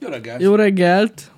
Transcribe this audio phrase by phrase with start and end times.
[0.00, 0.40] Jó reggelt.
[0.40, 1.30] Jó reggelt!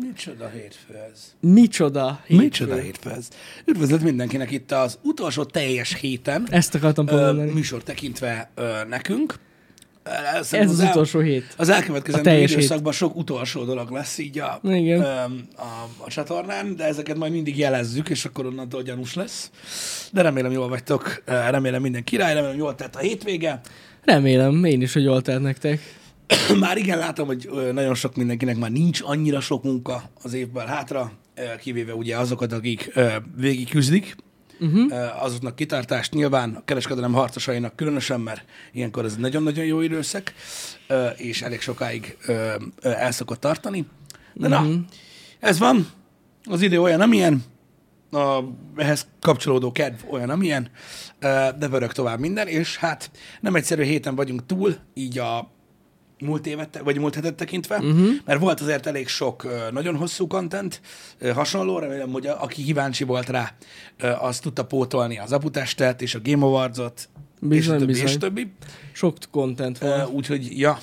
[0.00, 1.34] Micsoda hétfő ez.
[1.40, 2.42] Micsoda hétfő.
[2.44, 3.28] Micsoda hétfő ez.
[3.66, 6.46] Üdvözlet mindenkinek itt az utolsó teljes héten.
[6.50, 7.50] Ezt akartam mondani.
[7.50, 9.34] műsor tekintve ö, nekünk.
[10.04, 11.54] Ö, Ez szerintem az el- utolsó hét.
[11.56, 12.58] Az elkövetkezendő teljes hét.
[12.58, 15.00] időszakban sok utolsó dolog lesz így a, Igen.
[15.00, 15.04] ö,
[15.56, 19.50] a, a csatornán, de ezeket majd mindig jelezzük, és akkor onnantól gyanús lesz.
[20.12, 23.60] De remélem jól vagytok, remélem minden király, remélem jól tett a hétvége.
[24.04, 26.00] Remélem, én is, hogy jól telt nektek.
[26.60, 31.12] Már igen, látom, hogy nagyon sok mindenkinek már nincs annyira sok munka az évben hátra,
[31.60, 32.92] kivéve ugye azokat, akik
[33.36, 34.16] végig küzdik,
[34.60, 35.22] uh-huh.
[35.24, 40.32] azoknak kitartást nyilván, a kereskedelem harcosainak különösen, mert ilyenkor ez nagyon-nagyon jó időszak,
[41.16, 42.16] és elég sokáig
[42.82, 43.86] el szokott tartani.
[44.34, 44.68] De uh-huh.
[44.68, 44.84] na,
[45.40, 45.86] ez van,
[46.44, 47.44] az idő olyan, amilyen,
[48.10, 48.38] a,
[48.76, 50.70] ehhez kapcsolódó kedv olyan, amilyen,
[51.58, 55.50] de vörög tovább minden, és hát nem egyszerű héten vagyunk túl, így a
[56.22, 58.08] múlt évet, vagy múlt hetet tekintve, uh-huh.
[58.24, 60.80] mert volt azért elég sok nagyon hosszú content,
[61.34, 63.54] hasonló, remélem, hogy a, aki kíváncsi volt rá,
[64.20, 67.08] az tudta pótolni az Aputestet és a Game Awards-ot,
[67.40, 68.06] és Bizony, a többi, bizony.
[68.06, 68.52] és többi.
[68.92, 70.06] Sok content van.
[70.06, 70.78] Úgyhogy, ja,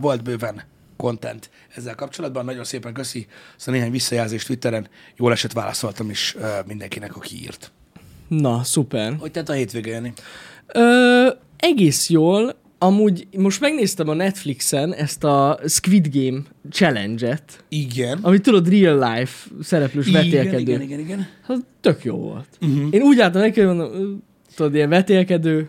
[0.00, 0.62] volt bőven
[0.96, 2.44] content ezzel kapcsolatban.
[2.44, 4.88] Nagyon szépen köszi azt a néhány visszajelzést Twitteren.
[5.16, 7.72] Jól esett válaszoltam is mindenkinek, aki írt.
[8.28, 9.16] Na, szuper.
[9.18, 10.12] Hogy tett a hétvége, Jani?
[10.66, 12.56] Ö, egész jól.
[12.78, 18.18] Amúgy most megnéztem a Netflixen ezt a Squid Game challenge-et, Igen.
[18.22, 20.58] ami tudod, real life szereplős Igen, vetélkedő.
[20.58, 21.26] igen, igen, igen.
[21.46, 22.46] Az tök jó volt.
[22.60, 22.88] Uh-huh.
[22.90, 24.22] Én úgy álltam neki, hogy mondom,
[24.56, 25.68] tudod, ilyen vetélkedő,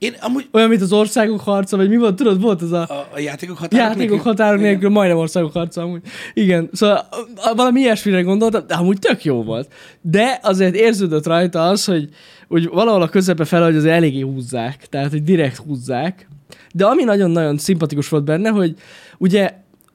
[0.00, 3.08] Én amúgy olyan, mint az országok harca, vagy mi volt, tudod, volt az a a,
[3.14, 4.70] a játékok határok játékok nélkül- határok Igen.
[4.70, 6.00] nélkül, majdnem országok harca amúgy.
[6.34, 7.08] Igen, szóval
[7.56, 9.72] valami ilyesmire gondoltam, de amúgy tök jó volt.
[10.00, 12.08] De azért érződött rajta az, hogy,
[12.48, 16.28] hogy valahol a közepe fel, hogy azért eléggé húzzák, tehát hogy direkt húzzák.
[16.74, 18.74] De ami nagyon-nagyon szimpatikus volt benne, hogy
[19.18, 19.50] ugye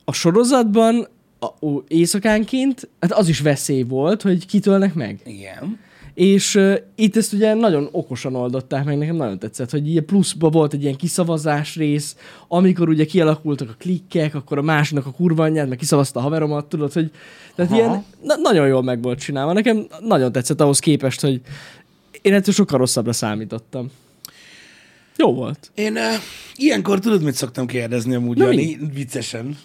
[0.06, 1.08] a sorozatban
[1.40, 5.20] a, ó, éjszakánként, hát az is veszély volt, hogy kitölnek meg.
[5.26, 5.80] Igen.
[6.16, 10.50] És uh, itt ezt ugye nagyon okosan oldották meg, nekem nagyon tetszett, hogy ilyen pluszba
[10.50, 12.16] volt egy ilyen kiszavazás rész,
[12.48, 16.66] amikor ugye kialakultak a klikkek, akkor a másiknak a kurva anyját, meg kiszavazta a haveromat,
[16.66, 17.12] tudod, hogy
[17.56, 17.80] tehát Aha.
[17.80, 19.54] ilyen na- nagyon jól meg volt csinálva.
[19.54, 21.42] Nekem nagyon tetszett ahhoz képest, hogy
[22.22, 23.92] én ettől sokkal rosszabbra számítottam.
[25.18, 25.72] Jó volt.
[25.74, 26.02] Én uh,
[26.56, 29.58] ilyenkor tudod, mit szoktam kérdezni amúgy, Jani, viccesen,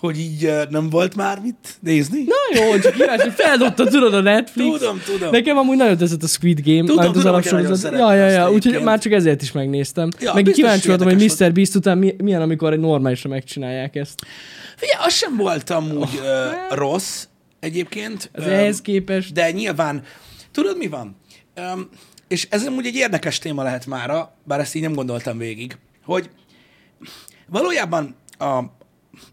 [0.00, 2.22] hogy így nem volt már mit nézni?
[2.22, 4.78] Na jó, csak kíváncsi, hogy feldobta, tudod, a Netflix.
[4.78, 5.30] Tudom, tudom.
[5.30, 7.92] Nekem amúgy nagyon tetszett a Squid Game, Tudom, az tudom, hogy te alapsorozat.
[7.92, 10.08] Ja, ja, ja, úgyhogy már csak ezért is megnéztem.
[10.20, 11.52] Ja, Meg kíváncsi voltam, hogy Mr.
[11.52, 14.26] Beast után mi, milyen, amikor egy normálisra megcsinálják ezt.
[14.76, 17.26] Figyelj, az sem volt amúgy uh, rossz
[17.60, 18.30] egyébként.
[18.32, 19.32] Az Öm, ehhez képest.
[19.32, 20.02] De nyilván,
[20.52, 21.16] tudod mi van?
[21.74, 21.88] Um,
[22.28, 26.30] és ez amúgy egy érdekes téma lehet mára, bár ezt így nem gondoltam végig, hogy
[27.46, 28.60] valójában a,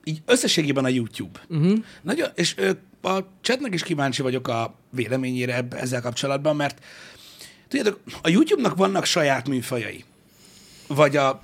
[0.03, 1.40] így összességében a YouTube.
[1.50, 1.78] Uh-huh.
[2.02, 2.56] Nagyon, és
[3.02, 6.84] a chatnek is kíváncsi vagyok a véleményére ezzel kapcsolatban, mert
[7.68, 10.03] tudjátok, a YouTube-nak vannak saját műfajai.
[10.88, 11.42] Vagy a,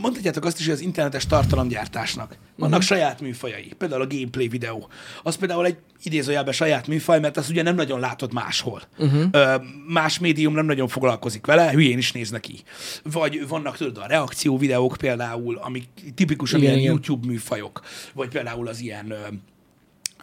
[0.00, 2.96] mondhatjátok azt is, hogy az internetes tartalomgyártásnak vannak uh-huh.
[2.96, 3.72] saját műfajai.
[3.78, 4.88] Például a gameplay videó.
[5.22, 8.82] Az például egy idézőjelben saját műfaj, mert azt ugye nem nagyon látod máshol.
[8.98, 9.24] Uh-huh.
[9.32, 9.54] Ö,
[9.88, 12.62] más médium nem nagyon foglalkozik vele, hülyén is néz neki.
[13.02, 16.92] Vagy vannak tudod a reakció videók például, amik tipikusan Igen, ilyen igen.
[16.92, 17.80] YouTube műfajok.
[18.12, 19.16] Vagy például az ilyen ö,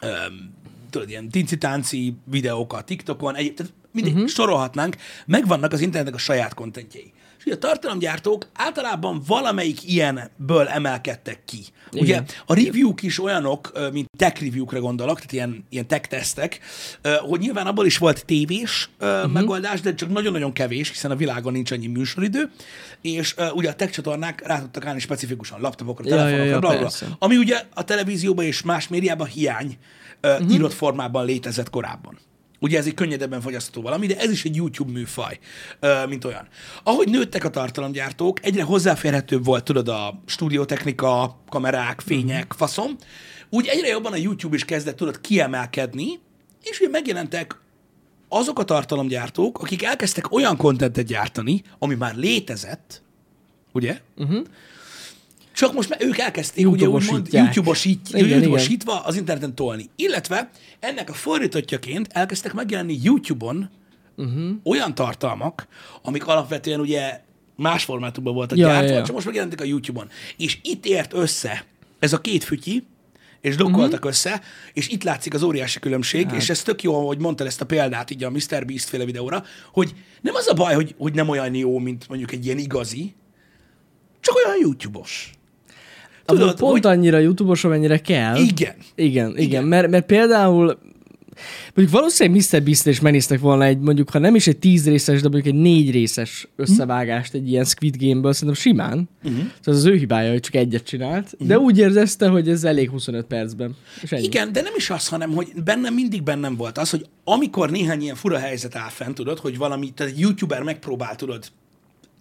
[0.02, 0.16] ö,
[0.90, 4.30] tudod, ilyen tinci-tánci videók a TikTokon, egyéb, tehát mindig uh-huh.
[4.30, 4.96] sorolhatnánk,
[5.26, 7.14] megvannak az internetnek a saját kontentjei.
[7.44, 11.60] És a tartalomgyártók általában valamelyik ilyenből emelkedtek ki.
[11.92, 12.04] Igen.
[12.04, 16.60] Ugye a review-k is olyanok, mint tech review-kra gondolok, tehát ilyen, ilyen tech tesztek,
[17.20, 19.32] hogy nyilván abból is volt tévés uh-huh.
[19.32, 22.52] megoldás, de csak nagyon-nagyon kevés, hiszen a világon nincs annyi műsoridő,
[23.02, 26.90] és ugye a tech csatornák rá tudtak állni specifikusan laptopokra, Ja, ja, telefonokra, ja, bla,
[27.00, 29.78] bla, ami ugye a televízióban és más médiában hiány
[30.22, 30.54] uh-huh.
[30.54, 32.18] írott formában létezett korábban.
[32.64, 35.40] Ugye ez egy könnyedebben fogyasztható valami, de ez is egy YouTube műfaj,
[36.08, 36.48] mint olyan.
[36.84, 42.58] Ahogy nőttek a tartalomgyártók, egyre hozzáférhetőbb volt, tudod, a stúdiótechnika, kamerák, fények, uh-huh.
[42.58, 42.96] faszom,
[43.50, 46.20] úgy egyre jobban a YouTube is kezdett, tudod, kiemelkedni,
[46.64, 47.60] és ugye megjelentek
[48.30, 53.02] azok a tartalomgyártók, akik elkezdtek olyan kontentet gyártani, ami már létezett,
[53.72, 54.00] ugye?
[54.16, 54.46] Uh-huh.
[55.62, 57.28] Csak most már ők elkezdték ugye úgymond
[58.12, 59.90] YouTube-osítva az interneten tolni.
[59.96, 60.50] Illetve
[60.80, 63.70] ennek a fordítottjaként elkezdtek megjelenni YouTube-on
[64.18, 64.50] uh-huh.
[64.64, 65.68] olyan tartalmak,
[66.02, 67.22] amik alapvetően ugye
[67.56, 69.04] más formátumban voltak Ja, ja, ja, gyártva, ja.
[69.04, 70.10] csak most megjelentek a YouTube-on.
[70.38, 71.66] És itt ért össze
[72.00, 72.86] ez a két fütyi,
[73.42, 74.10] és dokkoltak uh-huh.
[74.10, 74.42] össze,
[74.74, 76.36] és itt látszik az óriási különbség, hát.
[76.36, 78.66] és ez tök jó, hogy mondtad ezt a példát így a Mr.
[78.66, 82.32] Beast féle videóra, hogy nem az a baj, hogy, hogy nem olyan jó, mint mondjuk
[82.32, 83.16] egy ilyen igazi,
[84.20, 85.32] csak olyan YouTube-os.
[86.26, 88.36] Tudod, Tudod, pont hogy annyira YouTube-os, amennyire kell.
[88.36, 89.64] igen, Igen, igen, Igen.
[89.64, 90.80] Mert, mert például
[91.76, 92.64] mondjuk valószínűleg Mr.
[92.64, 95.62] beast is megnéztek volna egy, mondjuk, ha nem is egy tíz részes, de mondjuk egy
[95.62, 99.10] négy részes összevágást egy ilyen Squid Game-ből, szerintem simán.
[99.24, 99.44] Uh-huh.
[99.64, 101.48] Ez az ő hibája, hogy csak egyet csinált, uh-huh.
[101.48, 103.76] de úgy érzezte, hogy ez elég 25 percben.
[104.02, 104.24] És ennyi.
[104.24, 108.02] Igen, de nem is az, hanem hogy bennem mindig bennem volt az, hogy amikor néhány
[108.02, 111.46] ilyen fura helyzet áll fent, tudod, hogy valami, tehát egy youtuber megpróbál, tudod,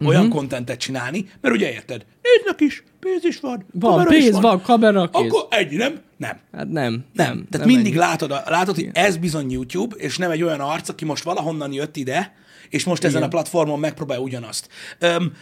[0.04, 0.30] olyan Mhm.
[0.30, 4.62] kontentet csinálni, mert ugye érted, néznek is, pénz is van, Van kamera is pénz, van
[4.62, 5.22] kamera, kész.
[5.32, 6.00] Akkor egy, nem?
[6.16, 6.38] Nem.
[6.52, 6.72] Hát nem.
[6.72, 7.04] Nem.
[7.12, 7.96] Nem, Tehát mindig ennyi.
[8.00, 11.96] látod, látod, hogy ez bizony YouTube, és nem egy olyan arc, aki most valahonnan jött
[11.96, 12.34] ide,
[12.68, 13.28] és most ezen Igen.
[13.28, 14.68] a platformon megpróbálja ugyanazt.
[14.98, 15.32] Öm,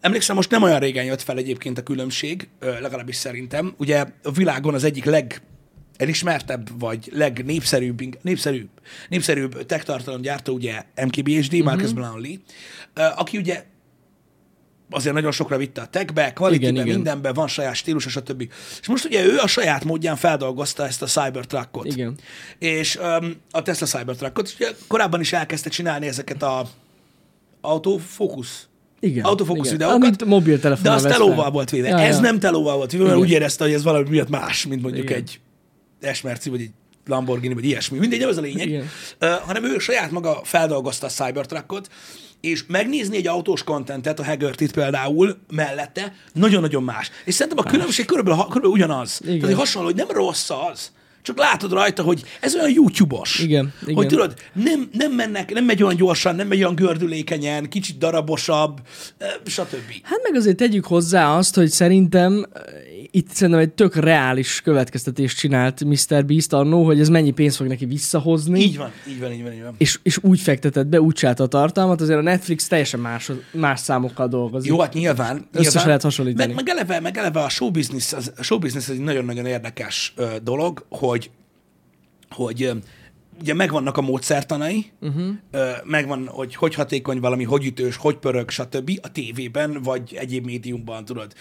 [0.00, 2.48] emlékszem, most nem olyan régen jött fel egyébként a különbség,
[2.80, 3.74] legalábbis szerintem.
[3.76, 5.42] Ugye a világon az egyik leg
[5.96, 8.68] elismertebb, vagy legnépszerűbb, népszerűbb,
[9.08, 11.64] népszerűbb tech tartalomgyártó, ugye MKBHD, Mhm.
[11.64, 12.36] Marcus Brownlee,
[13.16, 13.64] aki ugye
[14.90, 16.74] azért nagyon sokra vitte a techbe, igen.
[16.74, 18.52] mindenben van saját stílusa, stb.
[18.80, 21.86] És most ugye ő a saját módján feldolgozta ezt a Cybertruckot.
[21.86, 22.18] Igen.
[22.58, 26.68] És um, a Tesla Cybertruckot, és ugye korábban is elkezdte csinálni ezeket a
[27.60, 28.68] autofókusz
[29.00, 29.24] Igen.
[29.24, 29.78] autofókusz igen.
[29.78, 31.88] videókat, Amit mobiltelefonnal de az telóval volt véve.
[31.88, 32.20] Ja, Ez ja.
[32.20, 33.28] nem telóval volt véve, mert Igen.
[33.28, 35.18] úgy érezte, hogy ez valami miatt más, mint mondjuk Igen.
[35.18, 35.40] egy
[36.00, 36.70] Esmerci, vagy egy
[37.06, 37.98] Lamborghini, vagy ilyesmi.
[37.98, 38.68] Mindegy, nem ez a lényeg.
[38.68, 38.88] Igen.
[39.20, 41.88] Uh, hanem ő saját maga feldolgozta a Cybertruckot,
[42.40, 47.10] és megnézni egy autós kontentet, a Haggerty-t például mellette, nagyon-nagyon más.
[47.24, 49.20] És szerintem a különbség körülbelül, körülbelül ugyanaz.
[49.22, 49.38] Igen.
[49.38, 50.90] Tehát, hogy hasonló, hogy nem rossz az,
[51.22, 53.38] csak látod rajta, hogy ez olyan YouTube-os.
[53.38, 54.08] Igen, Hogy igen.
[54.08, 58.80] tudod, nem, nem mennek, nem megy olyan gyorsan, nem megy olyan gördülékenyen, kicsit darabosabb,
[59.46, 59.92] stb.
[60.02, 62.46] Hát meg azért tegyük hozzá azt, hogy szerintem
[63.10, 66.24] itt szerintem egy tök reális következtetést csinált Mr.
[66.24, 68.60] Beast annó, hogy ez mennyi pénzt fog neki visszahozni.
[68.60, 69.74] Így van, így van, így van, így van.
[69.78, 73.80] És, és úgy fektetett be, úgy csinálta a tartalmat, azért a Netflix teljesen más, más
[73.80, 74.70] számokkal dolgozik.
[74.70, 75.36] Jó, hát nyilván.
[75.52, 75.86] Össze nyilván.
[75.86, 76.54] lehet hasonlítani.
[76.54, 80.12] Meg, meg, eleve, meg eleve a show business, az, a show business egy nagyon-nagyon érdekes
[80.16, 81.30] ö, dolog, hogy,
[82.30, 82.72] hogy
[83.40, 85.34] ugye megvannak a módszertanai, uh-huh.
[85.84, 88.90] megvan, hogy hogy hatékony valami, hogy ütős, hogy pörög, stb.
[89.02, 91.32] a tévében, vagy egyéb médiumban, tudod,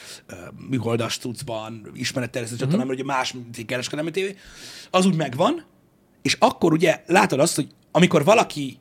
[0.69, 2.71] műholdas cuccban, ismeretterjesztő uh-huh.
[2.71, 3.35] csatornán, mert ugye más,
[3.65, 4.35] kereskedelmi tévé,
[4.91, 5.65] az úgy megvan,
[6.21, 8.77] és akkor ugye látod azt, hogy amikor valaki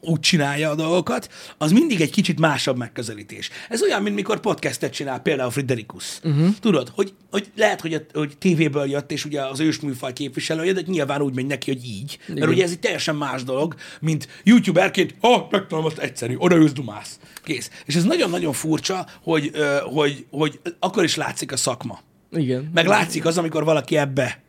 [0.00, 1.28] úgy csinálja a dolgokat,
[1.58, 3.50] az mindig egy kicsit másabb megközelítés.
[3.68, 6.20] Ez olyan, mint mikor podcastet csinál például Friderikus.
[6.24, 6.48] Uh-huh.
[6.60, 10.82] Tudod, hogy, hogy lehet, hogy, a, hogy tévéből jött, és ugye az ősműfaj képviselője, de
[10.86, 12.18] nyilván úgy megy neki, hogy így.
[12.22, 12.38] Igen.
[12.38, 17.18] Mert ugye ez egy teljesen más dolog, mint youtuberként, ha, megtanulom, azt egyszerű, odaülsz, dumász.
[17.44, 17.70] Kész.
[17.84, 19.50] És ez nagyon-nagyon furcsa, hogy,
[19.82, 22.00] hogy, hogy akkor is látszik a szakma.
[22.32, 22.70] Igen.
[22.74, 24.42] Meg látszik az, amikor valaki ebbe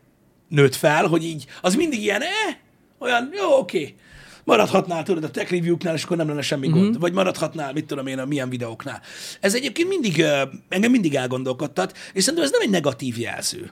[0.48, 2.56] nőtt fel, hogy így, az mindig ilyen, eh,
[3.00, 3.96] olyan, jó, oké.
[4.50, 6.78] Maradhatnál, tudod, a tech review-knál, és akkor nem lenne semmi Mhm.
[6.78, 7.00] gond.
[7.00, 9.02] Vagy maradhatnál, mit tudom én, a milyen videóknál.
[9.40, 10.24] Ez egyébként mindig,
[10.70, 13.72] engem mindig elgondolkodtat, és szerintem ez nem egy negatív jelző.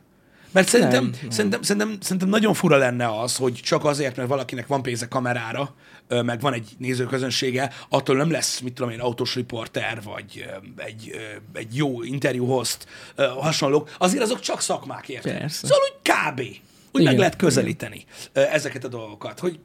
[0.51, 1.29] Mert szerintem, Nem, nem.
[1.29, 5.75] szerintem, szerintem, szerintem nagyon fura lenne az, hogy csak azért, mert valakinek van pénze kamerára,
[6.07, 10.45] meg van egy nézőközönsége, attól nem lesz, mit tudom én, autós riporter, vagy
[10.77, 11.11] egy,
[11.53, 12.85] egy jó interjú host,
[13.15, 13.89] ö, hasonlók.
[13.97, 15.49] Azért azok csak szakmák, érted?
[15.49, 16.39] Szóval úgy kb.
[16.39, 16.49] Úgy
[16.91, 19.59] meg Igen, lehet közelíteni ö, ezeket a dolgokat, hogy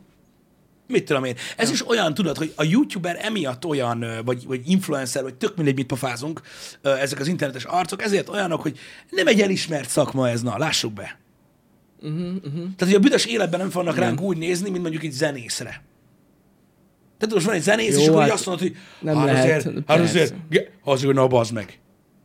[0.87, 1.34] mit tudom én.
[1.56, 5.75] Ez is olyan, tudod, hogy a youtuber emiatt olyan, vagy, vagy influencer, vagy tök mindegy,
[5.75, 6.40] mit pofázunk,
[6.82, 8.79] ezek az internetes arcok, ezért olyanok, hogy
[9.11, 11.19] nem egy elismert szakma ez, na, lássuk be.
[12.02, 12.53] Uh-huh, uh-huh.
[12.53, 15.82] Tehát, hogy a büdös életben nem fognak ránk úgy nézni, mint mondjuk egy zenészre.
[17.19, 19.67] Tehát most van egy zenész, Jó, és akkor hát azt mondod, hogy nem hát lehet,
[19.67, 20.34] azért, hát azért,
[20.84, 21.79] azért, na, bazd meg.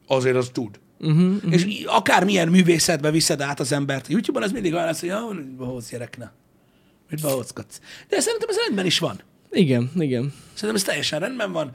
[0.08, 0.80] Azért az tud.
[1.00, 1.54] Uh-huh, uh-huh.
[1.54, 4.08] És akármilyen művészetbe viszed át az embert.
[4.08, 6.32] YouTube-on ez mindig olyan lesz, hogy ja, mit bahóc gyerekne.
[7.10, 7.80] Mit bahóckodsz?
[8.10, 9.22] De szerintem ez rendben is van.
[9.52, 10.34] Igen, igen.
[10.54, 11.72] Szerintem ez teljesen rendben van,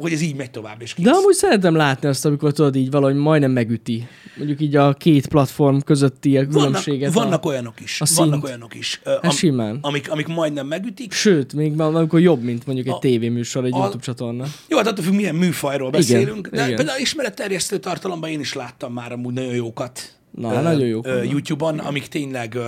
[0.00, 1.04] hogy ez így megy tovább, és kész.
[1.04, 4.06] De amúgy szeretem látni azt, amikor tudod így valahogy majdnem megüti.
[4.36, 7.12] Mondjuk így a két platform közötti a vannak, különbséget.
[7.12, 7.48] vannak a...
[7.48, 8.00] olyanok is.
[8.00, 9.00] a vannak olyanok is.
[9.04, 9.78] ö, am, simán.
[9.80, 11.12] amik, amik majdnem megütik.
[11.12, 14.44] Sőt, még amikor jobb, mint mondjuk egy A- tévéműsor, egy a- YouTube csatorna.
[14.68, 16.48] Jó, hát attól függ, milyen műfajról beszélünk.
[16.48, 16.76] de igen.
[16.76, 20.14] például ismeretterjesztő tartalomban én is láttam már amúgy nagyon jókat.
[20.30, 21.30] Na, hát nagyon jók vannak.
[21.30, 22.58] YouTube-on, amik tényleg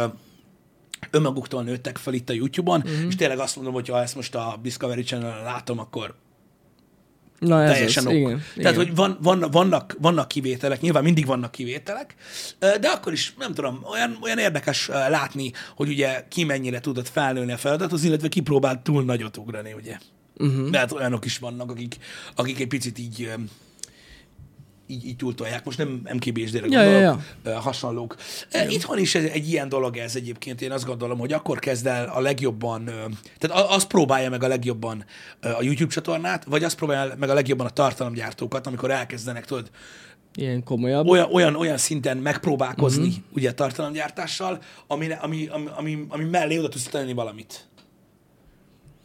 [1.11, 2.89] önmaguktól nőttek fel itt a YouTube-on, Mhm.
[2.93, 3.07] uh-huh.
[3.09, 6.15] és tényleg azt mondom, hogy ha ezt most a Discovery channel látom, akkor
[7.39, 8.13] Na ez teljesen az.
[8.13, 8.19] ok.
[8.19, 8.75] Igen, Tehát, igen.
[8.75, 12.15] hogy van, van, vannak, vannak kivételek, nyilván mindig vannak kivételek,
[12.59, 17.53] de akkor is, nem tudom, olyan, olyan érdekes látni, hogy ugye ki mennyire tudott felnőni
[17.53, 19.99] a feladathoz, illetve ki próbált túl nagyot ugrani, ugye.
[20.37, 20.49] Mhm.
[20.49, 20.71] Uh-huh.
[20.71, 21.97] Mert olyanok is vannak, akik,
[22.35, 23.33] akik egy picit így
[24.93, 25.65] így, így túltolják.
[25.65, 28.17] Most nem MKBSD-re Ja, ja, gondolok, ö, hasonlók.
[28.53, 28.69] Ja.
[28.69, 32.09] Itthon is ez, egy ilyen dolog ez egyébként, én azt gondolom, hogy akkor kezd el
[32.09, 32.85] a legjobban,
[33.39, 35.05] tehát azt próbálja meg a legjobban
[35.41, 39.71] a YouTube csatornát, vagy azt próbálja meg a legjobban a tartalomgyártókat, amikor elkezdenek, tudod,
[40.35, 41.07] Ilyen komolyabb.
[41.07, 43.25] olyan, olyan, olyan szinten megpróbálkozni uh-huh.
[43.35, 47.67] ugye a tartalomgyártással, ami, ami, ami, ami, ami mellé oda tudsz tenni valamit.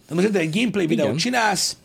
[0.07, 1.19] Tehát most egy gameplay videót Igen.
[1.19, 1.77] csinálsz,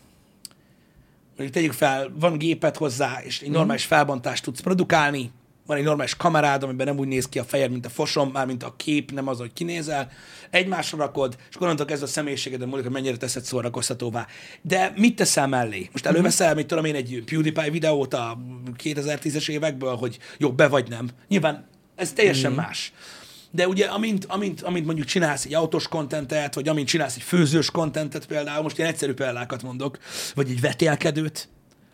[1.37, 5.31] mondjuk tegyük fel, van gépet hozzá, és egy normális felbontást tudsz produkálni,
[5.65, 8.45] van egy normális kamerád, amiben nem úgy néz ki a fejed, mint a fosom, már
[8.45, 10.11] mint a kép, nem az, hogy kinézel.
[10.49, 14.27] Egymásra rakod, és onnantól kezdve a személyiségeden múlik, hogy mennyire teszed szórakoztatóvá.
[14.61, 15.89] De mit teszel mellé?
[15.91, 18.37] Most előveszel, mit tudom én, egy PewDiePie videót a
[18.83, 21.09] 2010-es évekből, hogy jó, be vagy nem.
[21.27, 22.93] Nyilván ez teljesen más.
[23.55, 27.71] De ugye, amint, amint, amint mondjuk csinálsz egy autós kontentet, vagy amint csinálsz egy főzős
[27.71, 29.97] kontentet például, most ilyen egyszerű példákat mondok,
[30.33, 31.49] vagy egy vetélkedőt,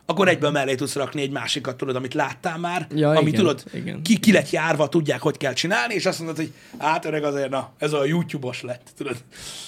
[0.06, 3.64] akkor egyből mellé tudsz rakni egy másikat, tudod, amit láttál már, Ja, ami igen, tudod,
[3.74, 4.02] igen.
[4.04, 7.50] Ki, ki lett járva, tudják, hogy kell csinálni, és azt mondod, hogy hát öreg azért,
[7.50, 9.18] na, ez a YouTube-os lett, tudod,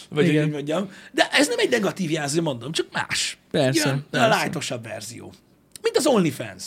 [0.09, 0.45] vagy hogy Igen.
[0.45, 0.91] így mondjam.
[1.11, 3.37] De ez nem egy negatív jelző, mondom, csak más.
[3.51, 4.25] Persze, Ilyen, persze.
[4.25, 5.33] A lájtosabb verzió.
[5.81, 6.63] Mint az OnlyFans.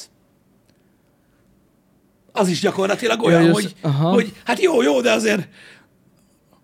[2.36, 5.48] Az is gyakorlatilag olyan, hogy az- hogy, hát jó, jó, de azért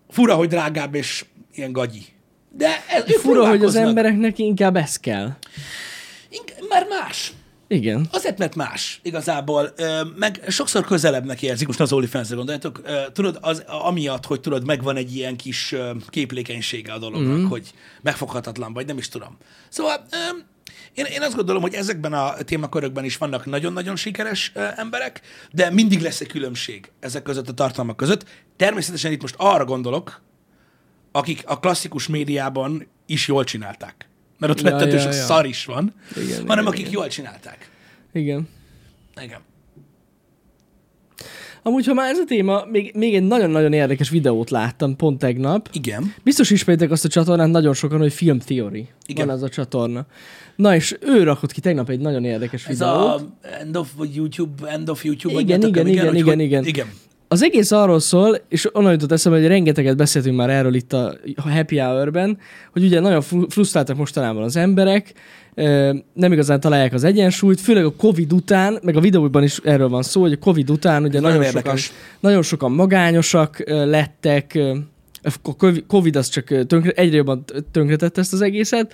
[0.09, 2.05] fura, hogy drágább és ilyen gagyi.
[2.57, 5.31] De ez, ők Fura, hogy az embereknek inkább ez kell.
[6.29, 7.33] Ink- Már más.
[7.67, 8.07] Igen.
[8.11, 9.73] Azért, mert más igazából,
[10.15, 12.81] meg sokszor közelebbnek érzik, most az OnlyFans-re gondoljátok,
[13.13, 15.75] tudod, az, amiatt, hogy tudod, megvan egy ilyen kis
[16.09, 17.45] képlékenysége a dolognak, mm.
[17.45, 19.37] hogy megfoghatatlan vagy, nem is tudom.
[19.69, 20.05] Szóval
[20.93, 26.01] én, én azt gondolom, hogy ezekben a témakörökben is vannak nagyon-nagyon sikeres emberek, de mindig
[26.01, 28.25] lesz egy különbség ezek között a tartalmak között.
[28.55, 30.21] Természetesen itt most arra gondolok,
[31.11, 34.09] akik a klasszikus médiában is jól csinálták.
[34.37, 35.11] Mert ott Ja, rettető ja, ja.
[35.11, 36.91] szar is van, Igen, hanem igen, akik igen.
[36.91, 37.69] jól csinálták.
[38.13, 38.49] Igen.
[39.21, 39.39] Igen.
[41.63, 45.69] Amúgy, ha már ez a téma, még, még egy nagyon-nagyon érdekes videót láttam pont tegnap.
[45.73, 46.13] Igen.
[46.23, 48.87] Biztos ismeritek azt a csatornát nagyon sokan, hogy Film Theory.
[49.05, 49.25] Igen.
[49.27, 50.05] Van az a csatorna.
[50.55, 52.93] Na és ő rakott ki tegnap egy nagyon érdekes Ez videót.
[52.93, 53.21] a
[53.59, 55.39] End of YouTube, End of YouTube.
[55.39, 56.65] Igen, igen, igen, igen, hogy- igen.
[56.65, 56.87] igen.
[57.31, 61.15] Az egész arról szól, és onnan jutott eszembe, hogy rengeteget beszéltünk már erről itt a
[61.35, 62.37] Happy Hour-ben,
[62.71, 65.13] hogy ugye nagyon fru- frusztráltak mostanában az emberek,
[66.13, 70.03] nem igazán találják az egyensúlyt, főleg a Covid után, meg a videóban is erről van
[70.03, 71.77] szó, hogy a Covid után ugye nagyon nagyon, sokan,
[72.19, 74.59] nagyon sokan magányosak lettek,
[75.21, 75.55] a
[75.87, 78.93] Covid- az csak tönkre, egyre jobban tönkretette ezt az egészet,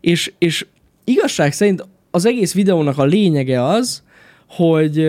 [0.00, 0.66] és, és
[1.04, 4.02] igazság szerint az egész videónak a lényege az,
[4.46, 5.08] hogy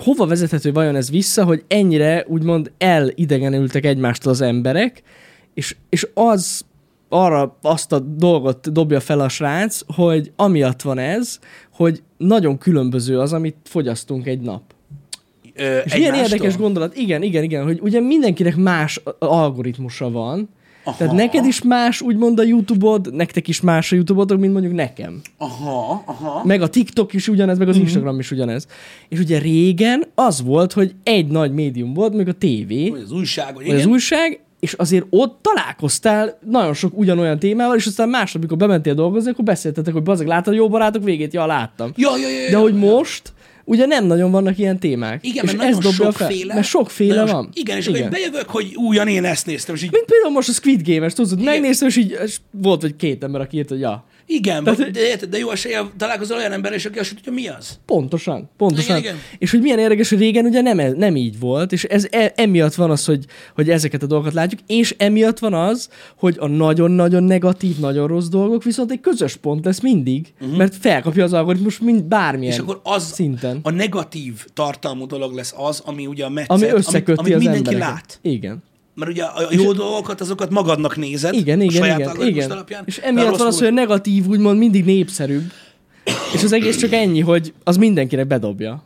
[0.00, 5.02] hova vezethető vajon ez vissza, hogy ennyire úgymond elidegenültek egymástól az emberek,
[5.54, 6.64] és, és az
[7.08, 11.38] arra azt a dolgot dobja fel a srác, hogy amiatt van ez,
[11.72, 14.62] hogy nagyon különböző az, amit fogyasztunk egy nap.
[15.54, 16.36] Ö, És ilyen egymástól?
[16.36, 20.48] érdekes gondolat, igen, igen, igen, hogy ugye mindenkinek más algoritmusa van,
[20.88, 20.96] Aha.
[20.98, 25.20] tehát neked is más, úgymond a YouTube-od, nektek is más a YouTube-odok, mint mondjuk nekem.
[25.38, 26.42] Aha, aha.
[26.44, 27.84] Meg a TikTok is ugyanez, meg az Mhm.
[27.84, 28.66] Instagram is ugyanez.
[29.08, 33.12] És ugye régen az volt, hogy egy nagy médium volt, meg a tévé, Vagy az
[33.12, 38.08] újság, vagy vagy az újság, és azért ott találkoztál nagyon sok ugyanolyan témával, és aztán
[38.08, 41.32] másnap, amikor bementél dolgozni, akkor beszéltetek, hogy bazeg, láttad jó barátok végét?
[41.32, 41.90] Ja, láttam.
[41.96, 42.78] Ja, ja, ja, De hogy ja.
[42.90, 43.32] most,
[43.68, 45.26] ugye nem nagyon vannak ilyen témák.
[45.26, 46.28] Igen, mert nagyon ez dobja fel.
[46.28, 46.54] sokféle.
[46.54, 47.48] Mert sokféle nagyon van.
[47.54, 50.48] Igen, és akkor én bejövök, hogy újan én ezt néztem, és így, Mint például most
[50.48, 53.80] a Squid Game-es, tudod, megnéztem, és így és volt vagy két ember, aki írt, hogy
[53.80, 54.04] ja.
[54.30, 57.48] Igen, Tehát- vagy, de, de jó eséllyel találkozol olyan ember, és aki azt tudja, mi
[57.48, 57.78] az.
[57.86, 58.96] Pontosan, pontosan.
[58.96, 59.22] Igen, igen.
[59.38, 62.74] És hogy milyen érdekes, hogy régen ugye nem, nem így volt, és ez e, emiatt
[62.74, 67.22] van az, hogy, hogy ezeket a dolgokat látjuk, és emiatt van az, hogy a nagyon-nagyon
[67.22, 70.56] negatív, nagyon rossz dolgok viszont egy közös pont lesz mindig, uh-huh.
[70.56, 72.52] mert felkapja az algoritmus mind bármilyen.
[72.52, 73.58] És akkor az szinten.
[73.62, 77.42] a negatív tartalmú dolog lesz az, ami ugye a metszet, Ami amit, összeköti amit az
[77.42, 77.94] mindenki embereket.
[77.94, 78.18] lát.
[78.22, 78.62] Igen.
[78.98, 81.34] Mert ugye a jó dolgokat, azokat magadnak nézed.
[81.34, 82.50] Igen, igen, saját igen, igen.
[82.50, 85.52] Alapján, És emiatt van az, hogy a negatív úgymond mindig népszerűbb,
[86.34, 88.84] és az egész csak ennyi, hogy az mindenkinek bedobja.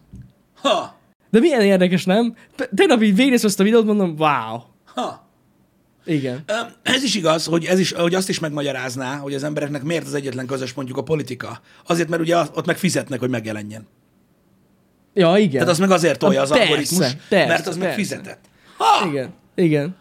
[0.61, 0.99] Ha,
[1.31, 2.35] De milyen érdekes, nem?
[2.57, 4.61] Te- Tegnap így végignéztem ezt a videót, mondom, wow.
[4.85, 5.29] ha.
[6.05, 6.45] Igen.
[6.83, 10.15] Ez is igaz, hogy, ez is, hogy azt is megmagyarázná, hogy az embereknek miért az
[10.15, 11.61] egyetlen közös mondjuk a politika.
[11.87, 13.87] Azért, mert ugye ott meg fizetnek, hogy megjelenjen.
[15.15, 15.51] Ja, igen.
[15.51, 18.03] Tehát az meg azért tolja az Persze, algoritmus, persze, mert az meg persze.
[18.03, 18.41] fizetett.
[18.77, 19.09] Ha!
[19.09, 19.97] Igen, igen.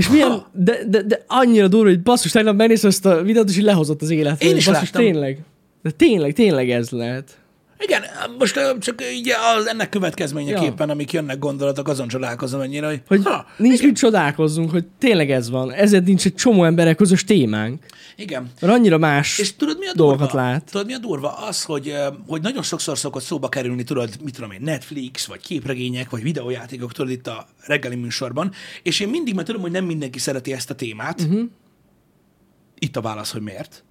[0.00, 3.56] És milyen, de, de, de annyira durva, hogy basszus, tegnap megnéztem ezt a videót, és
[3.56, 4.50] így lehozott az életről.
[4.50, 5.02] Én is basszus, láttam.
[5.02, 5.38] tényleg.
[5.82, 7.38] De tényleg, tényleg ez lehet.
[7.78, 8.02] Igen,
[8.38, 13.46] most csak így az ennek következményeképpen, amik jönnek gondolatok, azon csodálkozom ennyire, hogy, Hogy ha,
[13.56, 15.72] nincs igen, mit csodálkozzunk, hogy tényleg ez van.
[15.72, 17.84] Ezért nincs egy csomó emberek közös témánk.
[18.20, 18.50] Igen.
[18.60, 20.46] Mert annyira más És tudod, mi a dolgokat durva?
[20.46, 20.64] lát.
[20.70, 21.32] Tudod, mi a durva?
[21.32, 21.94] Az, hogy,
[22.26, 26.92] hogy nagyon sokszor szokott szóba kerülni, tudod, mit tudom én, Netflix, vagy képregények, vagy videójátékok,
[26.92, 30.70] tudod, itt a reggeli műsorban, és én mindig, mert tudom, hogy nem mindenki szereti ezt
[30.70, 31.20] a témát.
[31.20, 31.42] Uh-huh.
[32.78, 33.84] Itt a válasz, hogy miért.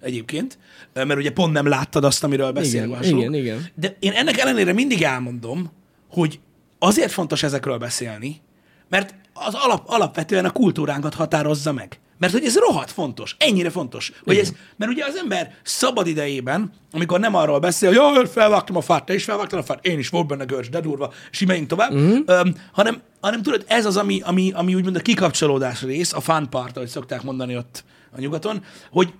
[0.00, 0.58] egyébként,
[0.92, 3.66] mert ugye pont nem láttad azt, amiről beszél Igen, igen, igen.
[3.74, 5.70] De én ennek ellenére mindig elmondom,
[6.08, 6.40] hogy
[6.78, 8.40] azért fontos ezekről beszélni,
[8.88, 11.98] mert az alap, alapvetően a kultúránkat határozza meg.
[12.18, 14.12] Mert hogy ez rohadt fontos, ennyire fontos.
[14.24, 18.76] Hogy ez, mert ugye az ember szabad idejében, amikor nem arról beszél, hogy jaj, felvágtam
[18.76, 21.40] a fát, te is felvágtad a fát, én is volt benne görcs, de durva, és
[21.40, 22.18] így megyünk tovább, uh-huh.
[22.26, 26.50] öm, hanem, hanem tudod, ez az, ami, ami, ami úgymond a kikapcsolódás rész, a fun
[26.50, 27.84] part, ahogy szokták mondani ott
[28.16, 29.12] a nyugaton, hogy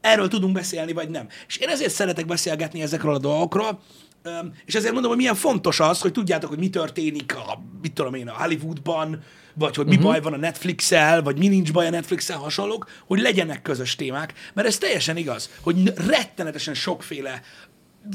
[0.00, 1.28] erről tudunk beszélni, vagy nem.
[1.46, 3.80] És én ezért szeretek beszélgetni ezekről a dolgokról,
[4.64, 8.14] és ezért mondom, hogy milyen fontos az, hogy tudjátok, hogy mi történik a, mit tudom
[8.14, 9.22] én, a Hollywoodban,
[9.58, 10.10] vagy hogy mi uh-huh.
[10.10, 14.34] baj van a Netflix-el, vagy mi nincs baj a Netflix-el hasonlók, hogy legyenek közös témák,
[14.54, 17.42] mert ez teljesen igaz, hogy rettenetesen sokféle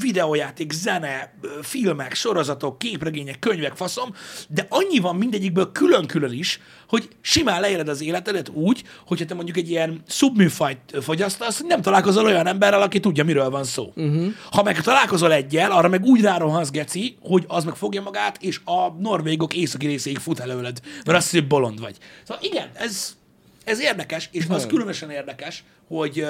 [0.00, 4.14] videójáték, zene, filmek, sorozatok, képregények, könyvek, faszom,
[4.48, 9.56] de annyi van mindegyikből külön-külön is, hogy simán leéled az életedet úgy, hogyha te mondjuk
[9.56, 13.92] egy ilyen szubműfajt fogyasztasz, nem találkozol olyan emberrel, aki tudja, miről van szó.
[13.96, 14.26] Uh-huh.
[14.50, 18.60] Ha meg találkozol egyel, arra meg úgy rárohansz, geci, hogy az meg fogja magát, és
[18.64, 21.96] a norvégok északi részéig fut előled, mert azt hogy bolond vagy.
[22.22, 23.16] Szóval igen, ez,
[23.64, 26.26] ez érdekes, és az különösen érdekes, hogy,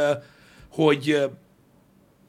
[0.68, 1.30] hogy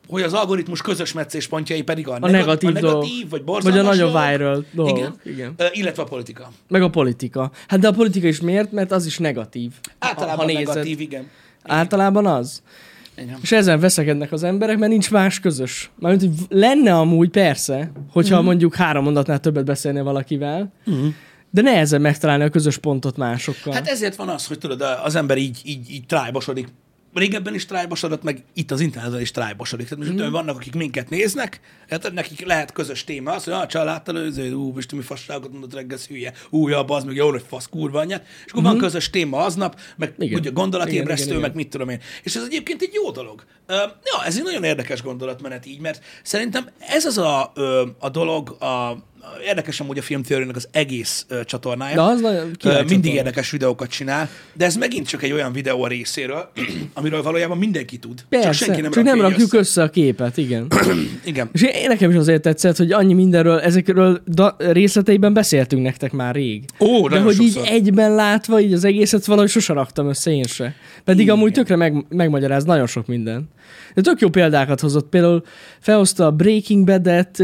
[0.07, 3.95] hogy az algoritmus közös meccéspontjai pedig a, a negatív, a negatív vagy borzalmas Vagy a
[3.95, 4.97] nagyon viral dolgok.
[4.97, 5.15] Igen.
[5.23, 5.53] Igen.
[5.59, 6.51] Uh, illetve a politika.
[6.67, 7.51] Meg a politika.
[7.67, 8.71] Hát de a politika is miért?
[8.71, 9.71] Mert az is negatív.
[9.99, 10.67] Általában ha nézed.
[10.67, 11.29] negatív, igen.
[11.63, 12.61] Általában az.
[13.17, 13.37] igen.
[13.41, 15.91] És ezen veszekednek az emberek, mert nincs más közös.
[15.99, 18.45] Mármint, hogy lenne amúgy persze, hogyha mm.
[18.45, 21.07] mondjuk három mondatnál többet beszélne valakivel, mm.
[21.49, 23.73] de nehezen megtalálni a közös pontot másokkal.
[23.73, 26.67] Hát ezért van az, hogy tudod, az ember így, így, így trájbosodik
[27.13, 29.87] régebben is trájbosodott, meg itt az interneten is trájbosodik.
[29.87, 30.31] Tehát most mm.
[30.31, 34.73] vannak, akik minket néznek, hát nekik lehet közös téma az, hogy a családtal őző, ú,
[34.73, 38.25] most mi fasságot mondott reggel, hülye, ú, ja, az meg jó nagy fasz, kurva anyját.
[38.45, 38.65] És akkor mm.
[38.65, 40.39] van közös téma aznap, meg igen.
[40.39, 41.99] ugye gondolatébresztő, igen, igen, meg mit tudom én.
[42.23, 43.43] És ez egyébként egy jó dolog.
[43.67, 47.53] Uh, ja, ez egy nagyon érdekes gondolatmenet így, mert szerintem ez az a,
[47.99, 48.97] a dolog, a,
[49.47, 51.95] érdekes amúgy a filmteóriának az egész uh, csatornája.
[51.95, 53.11] De az nagyon uh, Mindig csatorna.
[53.11, 56.51] érdekes videókat csinál, de ez megint csak egy olyan videó a részéről,
[56.93, 58.25] amiről valójában mindenki tud.
[58.29, 59.57] Persze, csak senki nem, csak nem rakjuk össze.
[59.57, 60.67] össze a képet, igen.
[61.25, 61.49] igen.
[61.53, 66.35] És én, nekem is azért tetszett, hogy annyi mindenről, ezekről da, részleteiben beszéltünk nektek már
[66.35, 66.63] rég.
[66.79, 67.63] Ó, de hogy sokszor.
[67.63, 70.75] így egyben látva, így az egészet valahogy sose raktam össze én se.
[71.03, 71.35] Pedig igen.
[71.35, 73.49] amúgy tökre meg, megmagyaráz nagyon sok minden.
[73.93, 75.09] De tök jó példákat hozott.
[75.09, 75.43] Például
[75.79, 77.43] felhozta a Breaking Bad-et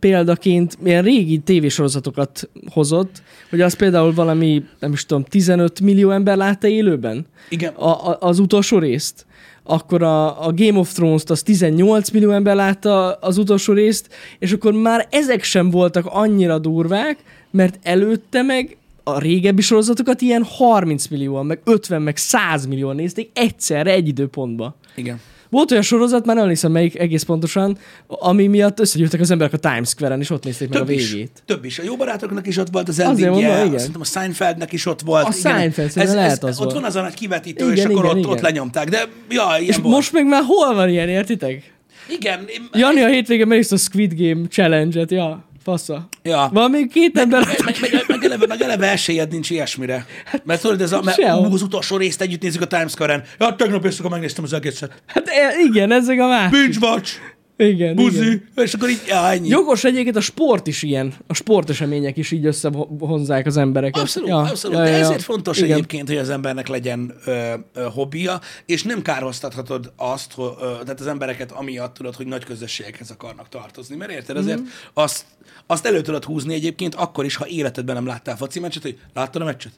[0.00, 6.36] példaként, milyen régi tévésorozatokat hozott, hogy az például valami, nem is tudom, 15 millió ember
[6.36, 7.26] látta élőben?
[7.48, 7.72] Igen.
[7.74, 9.26] A, a, az utolsó részt.
[9.62, 14.52] Akkor a, a Game of Thrones-t az 18 millió ember látta az utolsó részt, és
[14.52, 17.18] akkor már ezek sem voltak annyira durvák,
[17.50, 23.30] mert előtte meg a régebbi sorozatokat ilyen 30 millióan, meg 50, meg 100 millióan nézték
[23.34, 24.74] egyszerre egy időpontban.
[24.94, 25.20] Igen.
[25.50, 29.56] Volt olyan sorozat, már nem hiszem melyik egész pontosan, ami miatt összegyűltek az emberek a
[29.56, 31.10] Times Square-en, és ott nézték meg Több a is.
[31.10, 31.42] végét.
[31.46, 31.78] Több is.
[31.78, 33.78] A jó barátoknak is ott volt az Azért mondom, endingje, igen.
[33.78, 35.24] szerintem a Seinfeldnek is ott volt.
[35.26, 35.52] A igen.
[35.52, 36.72] Seinfeld szerintem lehet az Ott volt.
[36.72, 38.30] van az a nagy kivetítő, Igen, és akkor igen, ott, igen.
[38.30, 38.88] ott lenyomták.
[38.88, 39.94] De ja, ilyen És volt.
[39.94, 41.72] most meg már hol van ilyen, értitek?
[42.08, 42.44] Igen.
[42.46, 46.08] Én, Jani a hétvégén megnézte a Squid Game challenge-et, ja, fasza.
[46.22, 46.50] Ja.
[46.52, 50.06] Van még két ember, meg, meg, meg, meg, eleve, meg eleve esélyed nincs ilyesmire.
[50.44, 51.18] Mert tudod, ez a, mert
[51.52, 53.22] az utolsó részt együtt nézzük a Times Square-en.
[53.38, 55.02] Ja, tegnap éjszaka megnéztem az egészet.
[55.06, 56.50] Hát e, igen, ezek a másik.
[56.50, 57.12] Binge watch,
[57.60, 57.94] Igen, igen.
[57.94, 59.48] buzi, és akkor így, ennyi.
[59.48, 61.14] Jogos egyébként a sport is ilyen.
[61.26, 64.02] A sportesemények is így összehonzák az embereket.
[64.02, 64.76] Abszolút, ja, abszolút.
[64.76, 65.02] Ja, De ja, ja.
[65.04, 65.70] ezért fontos Igen.
[65.72, 71.06] egyébként, hogy az embernek legyen ö, ö, hobbija, és nem kárhoztathatod azt, ö, tehát az
[71.06, 73.96] embereket amiatt tudod, hogy nagy közösségekhez akarnak tartozni.
[73.96, 74.44] Mert érted, Mhm.
[74.44, 74.64] azért mm.
[74.94, 75.24] azt,
[75.66, 79.42] azt elő tudod húzni egyébként akkor is, ha életedben nem láttál foci meccset, hogy láttad
[79.42, 79.72] a meccset?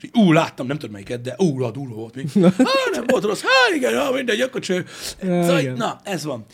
[0.00, 2.30] És így, Ú, láttam, nem tudom melyiket, de ú, la, durva volt még.
[2.42, 4.84] Há, nem volt rossz, há, igen, ja, mindegy, akkor cső.
[5.20, 5.76] Szóval, igen.
[5.76, 6.44] na, ez van.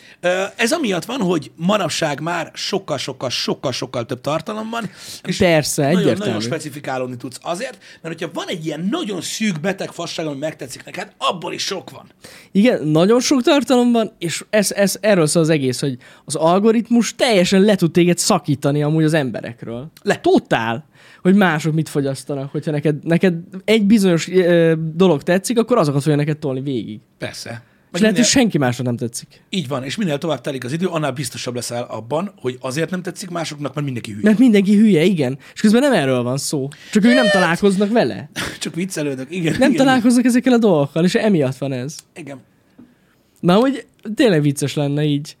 [0.55, 4.89] Ez amiatt van, hogy manapság már sokkal-sokkal, sokkal-sokkal több tartalom van.
[5.23, 6.25] és Persze, nagyon, egyértelmű.
[6.31, 7.39] nagyon specifikálódni tudsz.
[7.41, 11.63] Azért, mert hogyha van egy ilyen nagyon szűk beteg fasság, ami megtetszik neked, abból is
[11.63, 12.11] sok van.
[12.51, 17.15] Igen, nagyon sok tartalom van, és ez, ez, erről szól az egész, hogy az algoritmus
[17.15, 19.91] teljesen le tud téged szakítani amúgy az emberekről.
[20.01, 20.15] Le.
[20.17, 20.85] Totál.
[21.27, 22.51] Hogy mások mit fogyasztanak.
[22.51, 23.35] Hogyha neked, neked
[23.65, 26.99] egy bizonyos ö, dolog tetszik, akkor azokat fogja neked tolni végig.
[27.17, 27.63] Persze.
[27.93, 29.41] És lehet, hogy senki másnak nem tetszik.
[29.49, 33.01] így van, és minél tovább telik az idő, annál biztosabb leszel abban, hogy azért nem
[33.01, 34.23] tetszik másoknak, mert mindenki hülye.
[34.23, 35.37] Mert mindenki hülye, igen.
[35.53, 36.67] És közben nem erről van szó.
[36.91, 38.29] Csak ők nem találkoznak vele.
[38.59, 39.31] Csak viccelődök.
[39.31, 41.95] Igen, Nem igen, találkoznak ezekkel a dolgokkal, és emiatt van ez.
[42.15, 42.39] Igen.
[43.39, 43.85] Na, hogy
[44.15, 45.37] tényleg vicces lenne így.